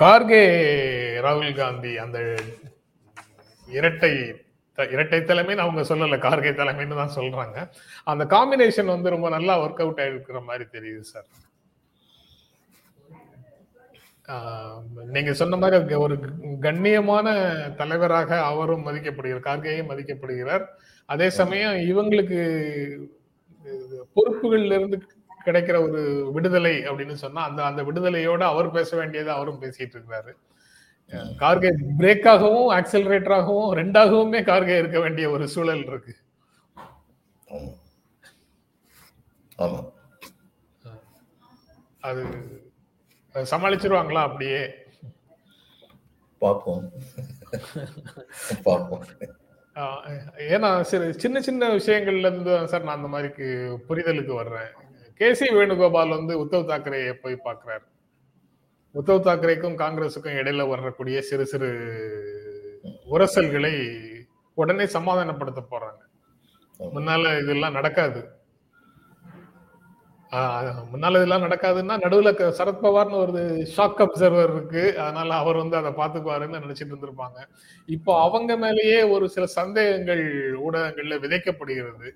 கார்கே 0.00 0.42
ராகுல் 1.24 1.56
காந்தி 1.60 1.92
அந்த 2.02 2.18
இரட்டை 3.68 4.12
இரட்டை 4.94 5.20
தலைமைன்னு 5.20 5.64
அவங்க 5.64 5.82
சொல்லல 5.90 6.18
கார்கே 6.26 6.52
தலைமைன்னு 6.60 7.00
தான் 7.02 7.16
சொல்றாங்க. 7.18 7.56
அந்த 8.12 8.24
காம்பினேஷன் 8.34 8.94
வந்து 8.94 9.14
ரொம்ப 9.14 9.28
நல்லா 9.36 9.54
ஒர்க் 9.64 9.82
அவுட் 9.84 10.02
ஆயிருக்கிற 10.04 10.40
மாதிரி 10.44 10.66
தெரியுது 10.76 11.06
சார் 11.12 11.28
நீங்க 15.14 15.32
சொன்ன 15.40 15.56
மாதிரி 15.56 15.94
ஒரு 15.94 16.14
கண்ணியமான 16.66 17.26
தலைவராக 17.80 18.40
அவரும் 18.42 18.86
மதிக்கப்படுகிறார் 18.86 19.46
கார்கேயும் 19.48 19.90
மதிக்கப்படுகிறார். 19.90 20.64
அதே 21.08 21.28
சமயம் 21.40 21.76
இவங்களுக்கு 21.90 22.40
பொறுப்புகள்ல 24.16 24.78
இருந்து 24.78 24.98
கிடைக்கிற 25.46 25.76
ஒரு 25.86 26.00
விடுதலை 26.32 26.74
அப்படின்னு 26.88 27.16
சொன்னா 27.24 27.42
அந்த 27.48 27.60
அந்த 27.64 27.82
விடுதலையோட 27.82 28.42
அவர் 28.52 28.70
பேச 28.70 28.90
வேண்டியதை 28.96 29.30
அவரும் 29.34 29.62
பேசிட்டு 29.62 29.94
இருக்கிறாரு 29.96 30.32
கார்கே 31.12 31.70
பிரேக்காகவும் 31.98 32.70
ஆக்சலரேட்டராகவும் 32.78 33.74
ரெண்டாகவுமே 33.80 34.40
கார்கே 34.48 34.78
இருக்க 34.78 34.98
வேண்டிய 35.00 35.26
ஒரு 35.30 35.44
சூழல் 35.54 35.84
இருக்கு. 35.86 36.14
அது 42.08 42.22
சமாளிச்சிருவாங்களா 43.52 44.22
அப்படியே? 44.28 44.60
பார்ப்போம். 46.38 46.84
பார்ப்போம். 48.66 49.04
ஏன்னா 50.54 50.70
சரி 50.90 51.06
சின்ன 51.22 51.40
சின்ன 51.46 51.68
விஷயங்கள்ல 51.78 52.28
இருந்து 52.30 52.52
சார் 52.72 52.86
நான் 52.88 52.98
அந்த 52.98 53.10
மாதிரிக்கு 53.14 53.46
புரிதலுக்கு 53.88 54.32
வர்றேன். 54.40 54.70
கே 55.14 55.28
சி 55.34 55.46
வேணுகோபால் 55.56 56.16
வந்து 56.16 56.34
உத்தவ் 56.44 56.70
தாக்கரேயை 56.70 57.12
போய் 57.12 57.44
பார்க்கிறார். 57.46 57.84
உத்தவ் 58.96 59.26
தாக்கரேக்கும் 59.26 59.74
காங்கிரஸுக்கும் 59.74 60.36
இடையில 60.36 60.68
வரக்கூடிய 60.68 61.22
சிறு 61.22 61.46
சிறு 61.46 61.68
உரசல்களை 63.10 64.02
உடனே 64.54 64.84
சமாதானப்படுத்த 64.84 65.58
போறாங்க. 65.70 66.04
முன்னால 66.78 67.42
இதெல்லாம் 67.42 67.72
நடக்காது. 67.72 68.28
முன்னால 70.32 71.10
இதெல்லாம் 71.10 71.42
நடக்காதுன்னா 71.42 72.02
நடுவுல 72.02 72.34
க- 72.34 72.64
சரத்பவார்னு 72.64 73.14
ஒரு 73.14 73.32
ஷாக் 73.76 74.06
அப்சர்வர் 74.06 74.52
இருக்கு. 74.52 74.98
அதனால 74.98 75.34
அவர் 75.34 75.56
வந்து 75.56 75.76
அதை 75.76 75.92
பாத்துக்குவாருன்னு 75.92 76.60
நினைச்சிட்டு 76.60 76.90
இருந்திருப்பாங்க. 76.90 77.48
இப்போ 77.86 78.20
அவங்க 78.20 78.56
மேலேயே 78.56 79.02
ஒரு 79.02 79.28
சில 79.28 79.46
சந்தேகங்கள் 79.46 80.52
ஊடகங்கள்ல 80.58 81.18
விதைக்கப்படுகிறது. 81.18 82.10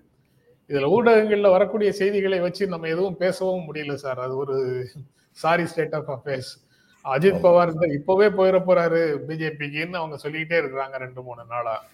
இதுல 0.68 0.88
ஊடகங்கள்ல 0.88 1.50
வரக்கூடிய 1.50 1.92
செய்திகளை 1.92 2.40
வச்சு 2.40 2.66
நம்ம 2.66 2.86
எதுவும் 2.86 3.16
பேசவும் 3.16 3.74
முடியல 3.74 3.94
சார். 3.94 4.20
அது 4.20 4.36
ஒரு 4.36 4.86
sorry 5.30 5.66
state 5.66 5.94
of 5.94 6.10
affairs 6.10 6.69
Ajit 7.04 7.44
Pawar 7.44 7.92
இப்பவே 7.92 8.26
போயிட 8.28 8.58
போறாரு 8.64 9.00
பிஜேபிக்குன்னு 9.28 10.00
அவங்க 10.00 10.16
சொல்லிக்கிட்டே 10.16 10.56
இருக்கிறாங்க 10.60 10.96
ரெண்டு 10.98 11.22
மூணு 11.22 11.44
நாளா. 11.44 11.84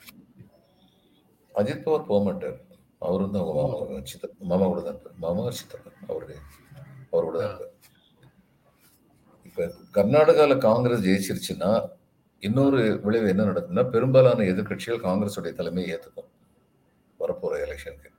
அஜித் 1.55 1.85
பவார் 1.85 2.07
போக 2.07 2.25
மாட்டார். 2.25 2.59
அவர் 2.99 3.21
வந்து 3.21 3.38
அவங்க 3.38 3.62
மாமா 3.62 4.01
சித்தப்பா 4.03 4.45
மாமா 4.47 4.66
கூட 4.66 4.81
தான் 4.81 4.92
இருப்பார் 4.92 5.19
மாமா 5.19 5.51
சித்தப்பா 5.51 5.90
அவரு 6.09 6.37
அவர் 7.11 7.25
கூட 7.25 7.38
தான் 7.38 7.51
இருப்பார் 7.51 7.75
இப்ப 9.45 9.75
கர்நாடகால 9.95 10.59
காங்கிரஸ் 10.59 11.05
ஜெயிச்சிருச்சுன்னா 11.05 11.71
இன்னொரு 12.42 13.01
விளைவு 13.03 13.29
என்ன 13.29 13.42
நடக்கும்னா 13.45 13.90
பெரும்பாலான 13.90 14.42
எதிர்க்கட்சிகள் 14.42 15.05
காங்கிரஸுடைய 15.05 15.53
தலைமையை 15.53 15.99
ஏத்துக்கும். 15.99 16.31
வரப்போற 17.21 17.53
எலெக்ஷனுக்கு. 17.66 18.11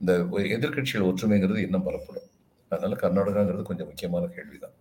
இந்த 0.00 0.12
எதிர்க்கட்சிகள் 0.56 1.08
ஒற்றுமைங்கிறது 1.08 1.56
இன்னும் 1.56 1.86
பலப்படும். 1.86 2.28
அதனால 2.68 2.94
கர்நாடகாங்கிறது 2.94 3.62
கொஞ்சம் 3.62 3.86
முக்கியமான 3.86 4.26
கேள்விதான். 4.26 4.74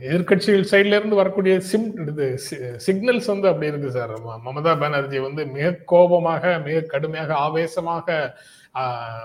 எதிர்கட்சிகள் 0.00 0.64
சைட்ல 0.70 0.96
இருந்து 0.98 1.16
வரக்கூடிய 1.16 1.60
சிம் 1.60 2.08
இது 2.08 2.38
சிக்னல்ஸ் 2.86 3.26
வந்து 3.26 3.48
அப்படி 3.48 3.66
இருக்கு 3.66 3.90
சார் 3.90 4.10
ம- 4.10 4.38
மமதா 4.44 4.80
பானர்ஜி 4.80 5.18
வந்து 5.18 5.46
மிக 5.46 5.72
கோபமாக 5.84 6.58
மிக 6.58 6.80
கடுமையாக 6.80 7.34
ஆவேசமாக 7.34 8.34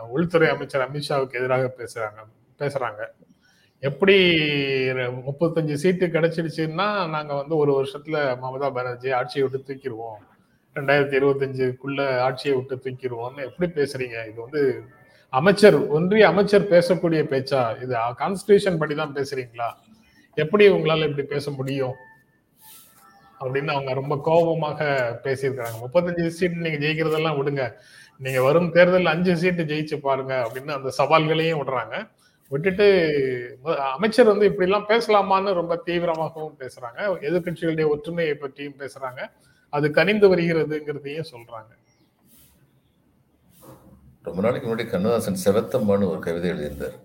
உள்துறை 0.10 0.50
அமைச்சர் 0.50 0.92
அமித்ஷாவுக்கு 0.92 1.34
எதிராக 1.34 1.74
பேசுறாங்க 1.78 2.20
பேசுறாங்க. 2.60 3.02
எப்படி 3.80 4.16
முப்பத்தஞ்சு 4.98 5.74
சீட்டு 5.74 6.08
கிடைச்சிடுச்சுன்னா 6.08 7.10
நாங்க 7.10 7.34
வந்து 7.34 7.56
ஒரு 7.58 7.72
வருஷத்துல 7.84 8.38
மமதா 8.44 8.74
பானர்ஜி 8.74 9.12
ஆட்சியை 9.12 9.48
விட்டு 9.48 9.74
தூக்கிடுவோம். 9.74 10.22
ரெண்டாயிரத்தி 10.76 11.16
இருபத்தஞ்சுக்குள்ள 11.20 12.20
ஆட்சியை 12.20 12.58
விட்டு 12.58 12.76
தூக்கிடுவோம்னு 12.76 13.46
எப்படி 13.46 13.72
பேசுறீங்க? 13.72 14.28
இது 14.30 14.42
வந்து 14.42 14.84
அமைச்சர் 15.30 15.88
ஒன்றிய 15.88 16.28
அமைச்சர் 16.28 16.70
பேசக்கூடிய 16.70 17.22
பேச்சா? 17.34 17.82
இது 17.82 17.96
கான்ஸ்டியூஷன் 18.20 18.78
படி 18.78 18.96
தான் 18.96 19.14
பேசுறீங்களா? 19.14 19.70
எப்படி 20.36 20.70
உங்களால 20.70 21.10
இப்படி 21.10 21.28
பேச 21.28 21.52
முடியும்? 21.52 21.96
அப்படின்னு 23.40 23.72
அவங்க 23.72 23.94
ரொம்ப 23.94 24.20
கோபமாக 24.24 24.86
பேசியிருக்காங்க 25.24 25.78
முப்பத்தஞ்சு 25.84 26.28
சீட் 26.28 26.64
நீங்க 26.66 26.88
ஜெயிக்கிறதெல்லாம் 26.88 27.38
விடுங்க. 27.40 27.64
நீங்க 28.18 28.42
வரும் 28.44 28.72
தேர்தல் 28.72 29.06
அஞ்சு 29.06 29.38
சீட்டு 29.38 29.64
ஜெயிச்சு 29.64 29.98
பாருங்க 29.98 30.52
அப்படின்னு 30.52 30.72
அந்த 30.78 30.94
சவால்களையும் 30.98 31.60
விடுறாங்க. 31.62 32.10
விட்டுட்டு 32.50 32.86
அமைச்சர் 33.94 34.26
வந்து 34.26 34.46
இப்படி 34.46 34.70
எல்லாம் 34.70 34.90
பேசலாமான்னு 34.90 35.54
ரொம்ப 35.54 35.82
தீவிரமாகவும் 35.86 36.60
பேசுறாங்க. 36.60 37.00
எதிர்க்கட்சிகளுடைய 37.28 37.88
ஒற்றுமையை 37.88 38.36
பற்றியும் 38.36 38.80
பேசுறாங்க. 38.80 39.22
அது 39.70 39.92
கனிந்து 39.92 40.36
வருகிறதுங்கிறதையும் 40.36 41.32
சொல்றாங்க. 41.32 41.72
ரொம்ப 44.22 44.42
நாளைக்கு 44.42 44.70
முன்னாடி 44.70 44.90
கண்ணதாசன் 44.90 45.44
செவத்தம்மான்னு 45.46 46.10
ஒரு 46.12 46.20
கவிதை 46.20 46.50
எழுதியிருந்தார். 46.50 46.96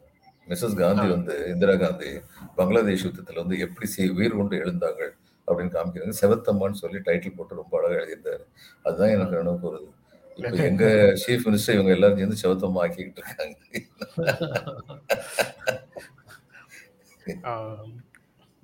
மிஸ்ஸஸ் 0.50 0.80
காந்தி 0.82 1.06
வந்து 1.14 1.34
இந்திரா 1.52 1.74
காந்தி 1.84 2.10
பங்களாதேஷ் 2.58 3.06
யுத்தத்துல 3.06 3.42
வந்து 3.42 3.58
எப்படி 3.66 3.88
செய் 3.94 4.14
உயிர் 4.18 4.38
கொண்டு 4.40 4.56
எழுந்தார்கள் 4.64 5.12
அப்படின்னு 5.46 5.74
காமிக்கிறாங்க 5.76 6.16
செவத்தம்மான்னு 6.22 6.82
சொல்லி 6.82 6.98
டைட்டில் 7.06 7.36
போட்டு 7.36 7.60
ரொம்ப 7.60 7.72
அழகா 7.78 7.96
எழுதியிருந்தாரு. 8.00 8.44
அதுதான் 8.86 9.14
எனக்கு 9.16 9.38
நினைவு 9.38 9.68
வருது. 9.68 9.88
இப்போ 10.40 10.64
எங்க 10.70 10.84
சீஃப் 11.22 11.46
மினிஸ்டர் 11.46 11.76
இவங்க 11.76 11.94
எல்லாரும் 11.96 12.20
சேர்ந்து 12.20 12.42
செவத்தம்மா 12.42 12.82
ஆக்கிக்கிட்டு 12.84 13.22
இருக்காங்க. 13.22 13.56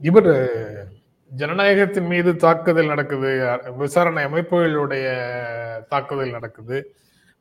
இவர் 0.01 0.31
ஜனநாயகத்தின் 1.31 2.11
மீது 2.12 2.31
தாக்குதல் 2.44 2.92
நடக்குது. 2.92 3.31
விசாரணை 3.83 4.22
அமைப்புகளுடைய 4.29 5.07
தாக்குதல் 5.92 6.37
நடக்குது. 6.37 6.77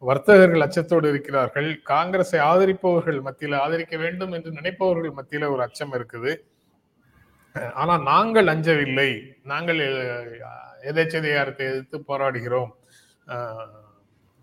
வர்த்தகர்கள் 0.10 0.66
அச்சத்தோடு 0.66 1.08
இருக்கிறார்கள். 1.14 1.70
காங்கிரஸை 1.92 2.40
ஆதரிப்பவர்கள் 2.50 3.20
மத்தியில் 3.28 3.62
ஆதரிக்க 3.64 3.96
வேண்டும் 4.04 4.34
என்று 4.38 4.52
நினைப்பவர்கள் 4.60 5.18
மத்தியில் 5.20 5.52
ஒரு 5.54 5.64
அச்சம் 5.68 5.96
இருக்குது. 5.98 6.34
ஆனால் 7.82 8.06
நாங்கள் 8.12 8.52
அஞ்சவில்லை. 8.54 9.10
நாங்கள் 9.52 9.80
எதேச்சதிகாரத்தை 10.92 11.66
எதிர்த்து 11.72 11.98
போராடுகிறோம். 12.10 12.72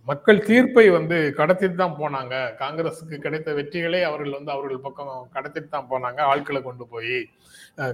மக்கள் 0.07 0.47
தீர்ப்பை 0.47 0.85
வந்து 0.97 1.17
கடத்திட்டு 1.41 1.77
தான் 1.81 1.99
போனாங்க. 1.99 2.35
காங்கிரஸுக்கு 2.61 3.17
கிடைத்த 3.25 3.51
வெற்றிகளை 3.59 4.01
அவர்கள் 4.09 4.37
வந்து 4.37 4.51
அவர்கள் 4.55 4.85
பக்கம் 4.87 5.11
கடத்திட்டு 5.35 5.71
தான் 5.75 5.91
போனாங்க. 5.93 6.21
ஆட்களை 6.31 6.61
கொண்டு 6.63 6.85
போய் 6.95 7.19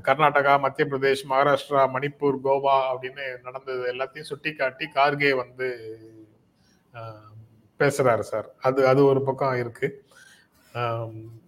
கர்நாடகா 0.06 0.54
மத்திய 0.64 0.86
பிரதேஷ் 0.92 1.24
மகாராஷ்டிரா 1.32 1.82
மணிப்பூர் 1.96 2.38
கோவா 2.46 2.76
அப்படின்னு 2.92 3.26
நடந்தது 3.48 3.82
எல்லாத்தையும் 3.92 4.30
சுட்டி 4.30 4.52
காட்டி 4.52 4.86
கார்கே 4.96 5.32
வந்து 5.42 5.68
பேசுறாரு 7.80 8.24
சார். 8.32 8.48
அது 8.66 8.80
அது 8.90 9.00
ஒரு 9.10 9.20
பக்கம் 9.28 9.60
இருக்கு. 9.62 9.88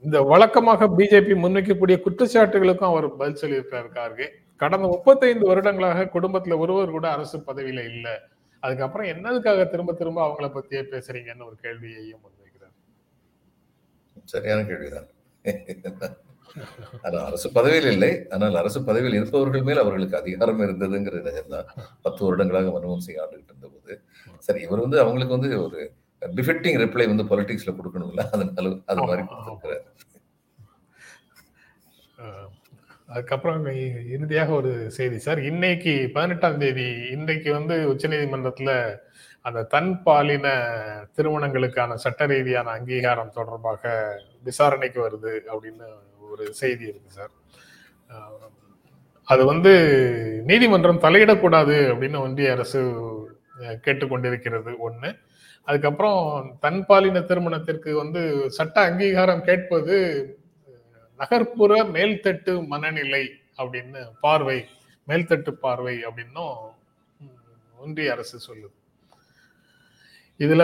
இந்த 0.05 0.19
வழக்கமாக 0.33 0.87
பிஜேபி 0.99 1.35
முன்வைக்கக்கூடிய 1.43 1.97
குற்றச்சாட்டுகளுக்கும் 2.05 2.91
அவர் 2.93 3.07
பதில் 3.21 3.41
சொல்லியிருக்காரு 3.43 3.89
கார்கே. 3.99 4.29
கடந்த 4.63 4.87
முப்பத்தைந்து 4.95 5.45
வருடங்களாக 5.51 6.09
குடும்பத்துல 6.15 6.57
ஒருவர் 6.63 6.97
கூட 6.97 7.07
அரசு 7.17 7.37
பதவியில 7.49 7.85
இல்லை. 7.93 8.15
அதுக்கப்புறம் 8.63 9.11
என்னதுக்காக 9.13 9.61
திரும்ப 9.73 9.93
திரும்ப 10.01 10.21
அவங்கள 10.27 10.49
பத்தியே 10.57 10.83
பேசுறீங்கன்னு 10.95 11.47
ஒரு 11.51 11.57
கேள்வியையும் 11.65 12.23
முன்வைக்கிறார். 12.25 12.75
சரியான 14.33 14.65
கேள்விதான். 14.71 15.09
ஆனால் 17.05 17.25
அரசு 17.29 17.49
பதவியில் 17.57 17.91
இல்லை. 17.95 18.11
ஆனால் 18.35 18.61
அரசு 18.61 18.79
பதவியில் 18.89 19.19
இருப்பவர்கள் 19.19 19.67
மேல் 19.69 19.83
அவர்களுக்கு 19.85 20.17
அதிகாரம் 20.23 20.63
இருந்ததுங்கிற 20.67 21.21
நிஜம்தான் 21.29 21.71
பத்து 22.07 22.21
வருடங்களாக 22.27 22.73
மன்மோகன் 22.77 23.07
சிங் 23.07 23.21
ஆண்டுகிட்டு 23.25 23.53
இருந்தபோது 23.53 23.95
சரி 24.47 24.61
இவர் 24.67 24.85
வந்து 24.85 24.99
அவங்களுக்கு 25.05 25.37
வந்து 25.39 25.51
ஒரு 25.67 25.81
டிஃபெக்டிங் 26.23 26.79
ரிப்ளை 26.83 27.07
வந்து 27.13 27.25
பொலிட்டிக்ஸ்ல 27.31 27.73
கொடுக்கணும்ல? 27.79 28.25
அதனால 28.35 28.73
அது 28.91 29.01
மாதிரி. 29.09 29.23
கொடுத்திருக்கிறார் 29.29 29.87
அதுக்கப்புறம் 33.13 33.65
இறுதியாக 34.15 34.51
ஒரு 34.59 34.73
செய்தி. 34.97 35.17
சார் 35.19 35.41
இன்னைக்கு 35.51 35.93
பதினெட்டாம் 36.15 36.59
தேதி 36.59 36.89
இன்றைக்கு 37.15 37.51
வந்து 37.53 37.77
உச்சநீதிமன்றத்துல 37.93 38.73
அந்த 39.45 39.61
தன் 39.73 39.91
பாலின 40.03 40.47
திருமணங்களுக்கான 41.17 41.97
சட்ட 42.05 42.27
ரீதியான 42.33 42.71
அங்கீகாரம் 42.71 43.35
தொடர்பாக 43.39 43.93
விசாரணைக்கு 44.49 45.01
வருது 45.07 45.33
அப்படின்னு 45.53 45.89
ஒரு 46.31 46.45
செய்தி 46.61 46.85
இருக்கு 46.91 47.11
சார். 47.11 47.33
அது 49.29 49.43
வந்து 49.53 49.73
நீதிமன்றம் 50.47 51.03
தலையிடக்கூடாது 51.07 51.77
அப்படின்னு 51.93 52.21
ஒன்றிய 52.27 52.53
அரசு 52.53 52.81
கேட்டுக்கொண்டிருக்கிறது. 53.87 54.73
ஒண்ணு 54.89 55.11
அதுக்கப்புறம் 55.71 56.21
தன் 56.65 56.83
பாலின 56.89 57.23
திருமணத்திற்கு 57.31 57.91
வந்து 58.03 58.23
சட்ட 58.59 58.77
அங்கீகாரம் 58.89 59.47
கேட்பது 59.49 59.97
நகர்ப்புற 61.21 61.73
மேல்தட்டு 61.97 62.53
மனநிலை 62.73 63.25
அப்படின்னு 63.61 64.03
பார்வை 64.27 64.59
மேல்தட்டு 65.09 65.53
பார்வை 65.65 65.97
அப்படின்னும் 66.09 66.59
ஒன்றிய 67.85 68.13
அரசு 68.15 68.37
சொல்லுது. 68.49 68.75
இதுல 70.41 70.63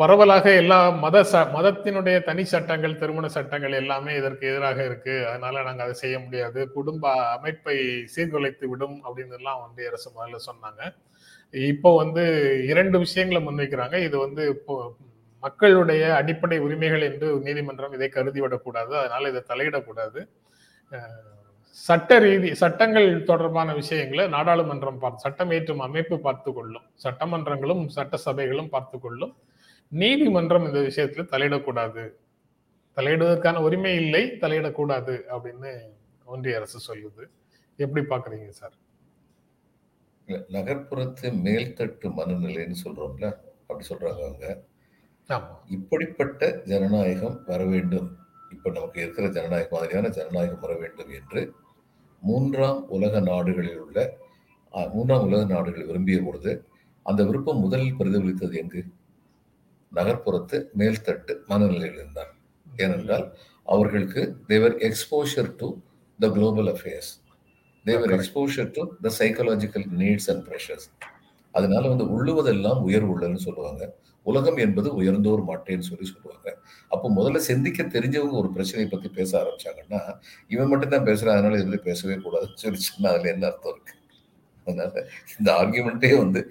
பரவலாக 0.00 0.46
எல்லா 0.60 0.78
மத 1.02 1.16
ச 1.30 1.40
மதத்தினுடைய 1.54 2.16
தனி 2.28 2.44
சட்டங்கள் 2.52 2.98
திருமண 3.00 3.26
சட்டங்கள் 3.36 3.74
எல்லாமே 3.80 4.12
இதற்கு 4.20 4.44
எதிராக 4.50 4.78
இருக்கு. 4.88 5.14
அதனால 5.30 5.62
நாங்கள் 5.66 5.86
அதை 5.86 5.96
செய்ய 6.02 6.16
முடியாது. 6.24 6.60
குடும்ப 6.76 7.12
அமைப்பை 7.36 7.76
சீர்குலைத்து 8.14 8.68
விடும் 8.72 8.96
அப்படின்னு 9.06 9.36
எல்லாம் 9.40 9.60
ஒன்றிய 9.64 9.90
அரசு 9.92 10.08
முதல்ல 10.16 10.40
சொன்னாங்க. 10.48 10.82
இப்போ 11.54 11.90
வந்து 12.02 12.22
இரண்டு 12.72 12.96
விஷயங்களை 13.04 13.40
முன்வைக்கிறாங்க. 13.46 13.96
இது 14.06 14.16
வந்து 14.26 14.42
இப்போ 14.56 14.74
மக்களுடைய 15.42 16.02
அடிப்படை 16.20 16.58
உரிமைகள் 16.66 17.04
என்று 17.08 17.28
நீதிமன்றம் 17.46 17.94
இதை 17.96 18.08
கருதிவிடக்கூடாது. 18.16 18.92
அதனால 19.00 19.28
இதை 19.32 19.42
தலையிடக்கூடாது. 19.52 20.20
சட்ட 21.86 22.18
ரீதி 22.24 22.48
சட்டங்கள் 22.62 23.08
தொடர்பான 23.30 23.68
விஷயங்களை 23.80 24.24
நாடாளுமன்றம் 24.34 25.00
பார்த்து 25.02 25.24
சட்டம் 25.26 25.52
ஏற்றும் 25.56 25.84
அமைப்பு 25.86 26.16
பார்த்து 26.26 26.50
கொள்ளும் 26.56 26.86
சட்டமன்றங்களும் 27.04 27.82
சட்டசபைகளும் 27.96 28.72
பார்த்து 28.74 28.96
கொள்ளும் 29.04 29.32
நீதிமன்றம் 29.92 30.66
இந்த 30.68 30.80
விஷயத்துல 30.88 31.24
தலையிடக்கூடாது. 31.32 32.04
தலையிடுவதற்கான 32.96 33.62
உரிமை 33.66 33.94
இல்லை 34.02 34.22
தலையிடக்கூடாது 34.42 35.14
அப்படின்னு 35.34 35.70
ஒன்றிய 36.32 36.58
அரசு 36.60 36.78
சொல்லுது. 36.88 37.24
எப்படி 37.78 38.02
பாக்குறீங்க 38.12 38.48
சார்? 38.60 38.74
இல்ல, 40.32 40.44
நகர்ப்புறத்து 40.56 41.26
மேல்தட்டு 41.46 42.06
மனநிலைன்னு 42.18 42.76
சொல்றோம்ல 42.84 43.26
அப்படி 43.60 43.84
சொல்றாங்க 43.88 44.20
அவங்க 44.26 44.46
ஆமா. 45.28 45.52
இப்படிப்பட்ட 45.66 46.62
ஜனநாயகம் 46.64 47.36
வர 47.46 47.64
வேண்டும். 47.64 48.08
இப்ப 48.50 48.70
நமக்கு 48.70 49.02
இருக்கிற 49.02 49.26
ஜனநாயகம் 49.28 49.78
மாதிரியான 49.78 50.08
ஜனநாயகம் 50.08 50.60
வர 50.60 50.72
வேண்டும் 50.76 51.10
என்று 51.10 51.40
மூன்றாம் 52.22 52.88
உலக 52.88 53.20
நாடுகளில் 53.20 53.78
உள்ள 53.78 53.98
மூன்றாம் 54.92 55.24
உலக 55.26 55.42
நாடுகள் 55.44 55.86
விரும்பிய 55.86 56.18
பொழுது 56.22 56.52
அந்த 57.06 57.24
விருப்பம் 57.24 57.58
முதலில் 57.58 57.98
பிரதிபலித்தது 57.98 58.54
எங்கு? 58.56 58.82
நகர்ப்புறத்து 59.92 60.58
மேல்தட்டு 60.78 61.32
மனநிலையில் 61.46 61.96
இருந்தார். 61.96 62.30
ஏனென்றால் 62.66 63.26
அவர்களுக்கு 63.68 64.22
their 64.46 64.76
exposure 64.88 65.50
to 65.56 65.68
the 66.18 66.28
global 66.28 66.70
affairs 66.74 67.12
their 67.84 68.04
Correct. 68.04 68.16
Exposure 68.18 68.70
to 68.76 68.82
the 69.06 69.10
psychological 69.20 69.86
needs 70.00 70.28
and 70.32 70.44
pressures 70.48 70.88
அதனால 71.54 71.82
வந்து 71.88 72.04
உள்ளுவதெல்லாம் 72.16 72.80
உயர்வு 72.80 73.10
உள்ளன்னு 73.14 73.40
சொல்லுவாங்க. 73.46 73.82
உலகம் 74.26 74.56
என்பது 74.56 74.88
உயர்ந்தோர் 74.94 75.42
மாட்டேன்னு 75.48 75.86
சொல்லி 75.88 76.06
சொல்லுவாங்க. 76.10 76.48
அப்போ 76.90 77.06
முதல்ல 77.10 77.40
சிந்திக்க 77.50 77.82
தெரிஞ்சவங்க 77.96 78.36
ஒரு 78.42 78.50
பிரச்சனையை 78.52 78.88
பத்தி 78.90 79.08
பேச 79.08 79.30
ஆரம்பிச்சாங்கன்னா 79.40 80.00
இவன் 80.50 80.70
மட்டும் 80.70 80.94
தான் 80.94 81.06
பேசுறான் 81.06 81.36
அதனால 81.36 81.58
இதுல 81.62 81.78
பேசவே 81.88 82.16
கூடாதுன்னு 82.16 82.62
சொல்லி 82.64 82.80
சொன்னா 82.80 83.10
அதுல 83.14 83.32
என்ன 83.34 83.46
அர்த்தம் 83.46 83.74
இருக்கு? 83.74 83.94
அதனால 84.66 84.92
இந்த 85.38 85.48
ஆர்கியூமெண்ட்டே 85.60 86.12
வந்து 86.18 86.42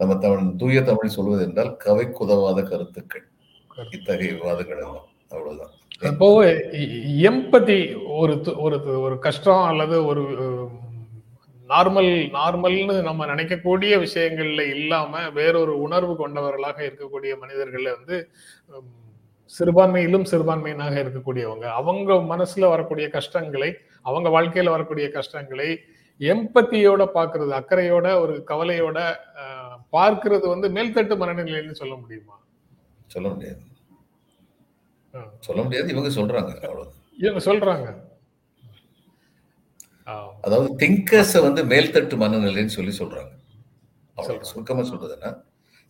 நம்ம 0.00 0.12
தமிழ் 0.16 0.56
தூய 0.56 0.82
தமிழ் 0.82 1.16
சொல்வது 1.16 1.42
என்றால் 1.48 1.72
கவைக்குதவாத 1.86 2.60
கருத்துக்கள். 2.70 3.26
இத்தகைய 3.92 4.32
விவாதங்கள் 4.38 4.82
எல்லாம். 4.86 5.08
அவ்வளவுதான். 5.30 5.74
இப்போ 6.02 6.26
எம்பதி 7.26 7.78
ஒரு 8.14 8.34
து- 8.36 8.56
ஒரு 8.58 8.76
ஒரு 9.00 9.18
கஷ்டம் 9.18 9.64
அல்லது 9.64 9.96
ஒரு 10.06 10.22
நார்மல் 11.68 12.08
நார்மல்னு 12.34 13.02
நம்ம 13.02 13.26
நினைக்கக்கூடிய 13.26 13.92
விஷயங்கள்ல 14.00 14.62
இல்லாம 14.74 15.30
வேறொரு 15.30 15.80
உணர்வு 15.80 16.16
கொண்டவர்களாக 16.16 16.78
இருக்கக்கூடிய 16.82 17.32
மனிதர்கள் 17.38 17.94
வந்து 17.94 18.16
சிறுபான்மையிலும் 19.50 20.26
சிறுபான்மையினாக 20.30 20.94
இருக்கக்கூடியவங்க. 21.02 21.66
அவங்க 21.74 22.10
மனசுல 22.28 22.68
வரக்கூடிய 22.68 23.08
கஷ்டங்களை 23.08 23.70
அவங்க 24.06 24.28
வாழ்க்கையில 24.28 24.70
வரக்கூடிய 24.70 25.08
கஷ்டங்களை 25.10 25.70
எம்பத்தியோட 26.20 27.02
பாக்குறது 27.14 27.52
அக்கறையோட 27.52 28.20
ஒரு 28.20 28.44
கவலையோட 28.48 28.98
அஹ், 29.42 29.76
பார்க்கிறது 29.92 30.46
வந்து 30.48 30.68
மேல்தட்டு 30.68 31.14
மனநிலைன்னு 31.16 31.72
சொல்ல 31.72 31.94
முடியுமா? 31.94 32.36
சொல்ல 33.10 33.28
முடியாது. 33.28 33.62
சொல்ல 35.46 35.60
முடியாது 35.66 35.88
இவங்க 35.94 36.10
சொல்றாங்க 36.18 36.52
அவ்வளவு 36.66 36.90
இவங்க 37.24 37.40
சொல்றாங்க. 37.48 37.86
அதாவது 40.44 40.68
திங்கர்ஸை 40.82 41.40
வந்து 41.46 41.62
மேல்தட்டு 41.72 42.16
மனநிலைன்னு 42.22 42.76
சொல்லி 42.76 42.92
சொல்றாங்க. 43.00 43.32
அவ்வளவு. 44.16 44.48
சுருக்கமா 44.50 44.82
சொல்றதுன்னா 44.90 45.30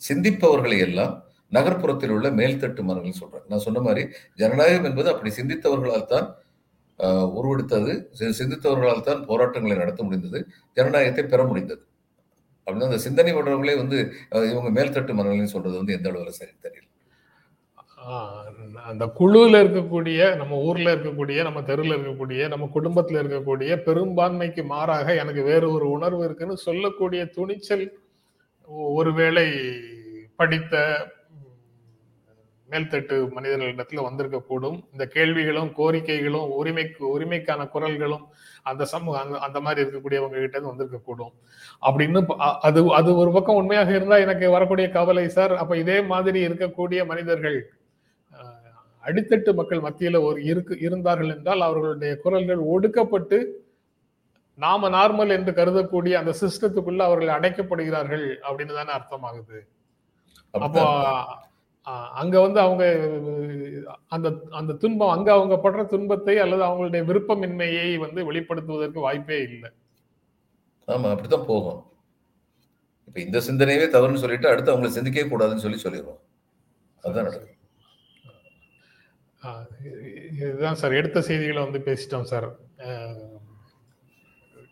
சிந்திப்பவர்களை 0.01 0.79
எல்லாம் 0.87 1.15
நகர்ப்புறத்தில் 1.57 2.15
உள்ள 2.17 2.29
மேல்தட்டு 2.41 2.83
மனநிலை 2.89 3.15
சொல்றாங்க. 3.21 3.47
நான் 3.53 3.65
சொன்ன 3.67 3.81
மாதிரி 3.87 4.03
ஜனநாயகம் 4.43 4.89
என்பது 4.91 5.09
அப்படி 5.13 5.31
சிந்தித்தவர்களால் 5.39 6.11
தான் 6.15 6.29
உருவெடுத்தது. 7.39 7.93
சிந்தித்தவர்களால் 8.41 9.07
தான் 9.09 9.23
போராட்டங்களை 9.31 9.77
நடத்த 9.83 10.01
முடிந்தது. 10.09 10.41
ஜனநாயகத்தை 10.79 11.25
பெற 11.35 11.43
முடிந்தது. 11.51 11.83
அப்படின்னா 12.67 12.89
அந்த 12.91 13.01
சிந்தனை 13.07 13.33
பண்றவங்களே 13.37 13.77
வந்து 13.83 13.99
இவங்க 14.53 14.71
மேல்தட்டு 14.79 15.13
மனநிலைன்னு 15.21 15.55
சொல்றது 15.57 15.77
வந்து 15.81 15.97
எந்த 15.99 16.09
அளவுல 16.13 16.33
சரி 16.41 16.55
தெரியல. 16.67 16.87
அந்த 18.85 19.07
குழுவில் 19.07 19.55
இருக்கக்கூடிய 19.55 20.37
நம்ம 20.37 20.57
ஊர்ல 20.57 20.95
இருக்கக்கூடிய 20.95 21.43
நம்ம 21.43 21.63
தெருவில் 21.63 21.97
இருக்கக்கூடிய 21.97 22.49
நம்ம 22.49 22.67
குடும்பத்தில் 22.67 23.17
இருக்கக்கூடிய 23.17 23.83
பெரும்பான்மைக்கு 23.83 24.65
மாறாக 24.65 25.15
எனக்கு 25.15 25.43
வேறு 25.43 25.73
ஒரு 25.73 25.91
உணர்வு 25.91 26.25
இருக்குன்னு 26.25 26.57
சொல்லக்கூடிய 26.57 27.25
துணிச்சல் 27.25 27.85
ஒ- 28.69 28.95
ஒருவேளை 28.95 29.47
படித்த 30.37 30.75
மேல்தட்டு 32.69 33.29
மனிதர்களிடத்துல 33.37 34.05
வந்திருக்கக்கூடும். 34.05 34.85
இந்த 34.93 35.07
கேள்விகளும் 35.07 35.73
கோரிக்கைகளும் 35.77 36.51
உரிமைக்கு 36.51 37.21
உரிமைக்கான 37.21 37.69
குரல்களும் 37.71 38.25
அந்த 38.63 38.85
சமூக 38.85 39.19
அந்த 39.21 39.39
அந்த 39.39 39.61
மாதிரி 39.61 39.89
இருக்கக்கூடியவங்க 39.89 40.41
கிட்ட 40.41 40.59
இருந்து 40.59 41.31
அப்படின்னு 41.83 42.21
அது 42.61 42.93
அது 42.93 43.17
ஒரு 43.17 43.33
பக்கம் 43.33 43.55
உண்மையாக 43.55 43.91
இருந்தா 43.91 44.17
எனக்கு 44.17 44.51
வரக்கூடிய 44.51 44.89
கவலை 44.89 45.29
சார். 45.29 45.57
அப்ப 45.57 45.77
இதே 45.77 46.01
மாதிரி 46.01 46.47
இருக்கக்கூடிய 46.49 47.07
மனிதர்கள் 47.07 47.59
அடித்தட்டு 49.05 49.51
மக்கள் 49.59 49.85
மத்தியில 49.87 50.21
ஒரு 50.29 50.39
இருக்கு 50.51 50.75
இருந்தார்கள் 50.87 51.33
என்றால் 51.35 51.67
அவர்களுடைய 51.69 52.13
குரல்கள் 52.25 52.63
ஒடுக்கப்பட்டு 52.75 53.39
நாம 54.59 54.89
நார்மல் 54.97 55.35
என்று 55.37 55.53
கருதக்கூடிய 55.59 56.15
அந்த 56.21 56.33
சிஸ்டத்துக்குள்ள 56.41 57.03
அவர்கள் 57.09 57.37
அடைக்கப்படுகிறார்கள் 57.37 58.27
அப்படின்னு 58.47 58.75
தானே 58.79 58.93
அர்த்தமாகுது. 58.97 59.59
அப்போ 60.55 60.83
அங்க 62.23 62.37
வந்து 62.45 62.61
அவங்க 62.65 62.85
அந்த 64.15 64.29
அந்த 64.59 64.73
துன்பம் 64.83 65.15
அங்க 65.15 65.29
அவங்க 65.37 65.55
படுற 65.65 65.83
துன்பத்தை 65.93 66.35
அல்லது 66.45 66.63
அவங்களுடைய 66.69 67.03
விருப்பமின்மையை 67.11 67.87
வந்து 68.05 68.21
வெளிப்படுத்துவதற்கு 68.31 69.07
வாய்ப்பே 69.07 69.39
இல்லை. 69.49 69.71
ஆமா 70.89 71.09
அப்படித்தான் 71.15 71.49
போகும். 71.53 71.81
இப்ப 73.09 73.19
இந்த 73.27 73.39
சிந்தனையவே 73.49 73.87
தவறுன்னு 73.95 74.23
சொல்லிட்டு 74.25 74.51
அடுத்து 74.53 74.73
அவங்களை 74.73 74.93
சிந்திக்கவே 74.99 75.27
கூடாதுன்னு 75.33 75.65
சொல்லி 75.67 75.81
சொல்லிடுவோம் 75.87 76.21
அதுதான் 77.05 77.29
நடக்கும். 77.29 77.57
இதுதான் 80.41 80.75
சார். 80.75 80.93
எடுத்த 80.93 81.23
செய்திகளை 81.23 81.63
வந்து 81.63 81.81
பேசிட்டோம் 81.89 82.31
சார். 82.33 82.49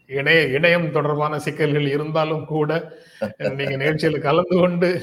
இணைய 0.07 0.59
இணையம் 0.59 0.91
தொடர்பான 0.91 1.39
சிக்கல்கள் 1.39 1.87
இருந்தாலும் 1.87 2.45
கூட 2.45 2.99
நீங்க 3.39 3.77
நிகழ்ச்சியில் 3.77 4.21
கலந்து 4.21 4.57
கொண்டு 4.57 5.03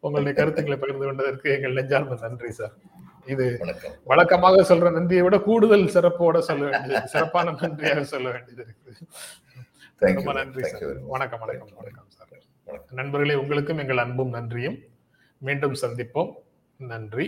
உங்களுடைய 0.00 0.38
கருத்துக்களை 0.38 0.78
பகிர்ந்து 0.78 1.06
கொண்டதற்கு 1.06 1.50
எங்கள் 1.50 1.72
நெஞ்சார்ந்த 1.72 2.28
நன்றி 2.28 2.50
சார். 2.50 2.74
இது 3.26 3.46
வழக்கமாக 4.04 4.74
சொல்ற 4.74 4.92
நன்றியை 4.92 5.22
விட 5.22 5.38
கூடுதல் 5.38 5.84
சிறப்போட 5.84 6.38
சொல்ல 6.38 6.68
வேண்டியது 6.68 7.08
சிறப்பான 7.08 7.50
நன்றியாக 7.50 8.02
சொல்ல 8.02 8.30
வேண்டியது 8.30 8.62
இருக்கு 8.62 9.06
ரொம்ப 9.98 10.32
நன்றி 10.32 10.62
சார். 10.62 11.00
வணக்கம் 11.14 11.40
வணக்கம் 11.40 11.72
வணக்கம் 11.76 12.08
சார். 12.08 12.32
நண்பர்களே 12.90 13.34
உங்களுக்கும் 13.34 13.78
எங்கள் 13.78 13.96
அன்பும் 13.96 14.30
நன்றியும். 14.30 14.78
மீண்டும் 15.38 15.76
சந்திப்போம். 15.82 16.32
நன்றி. 16.76 17.26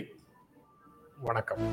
வணக்கம். 1.23 1.63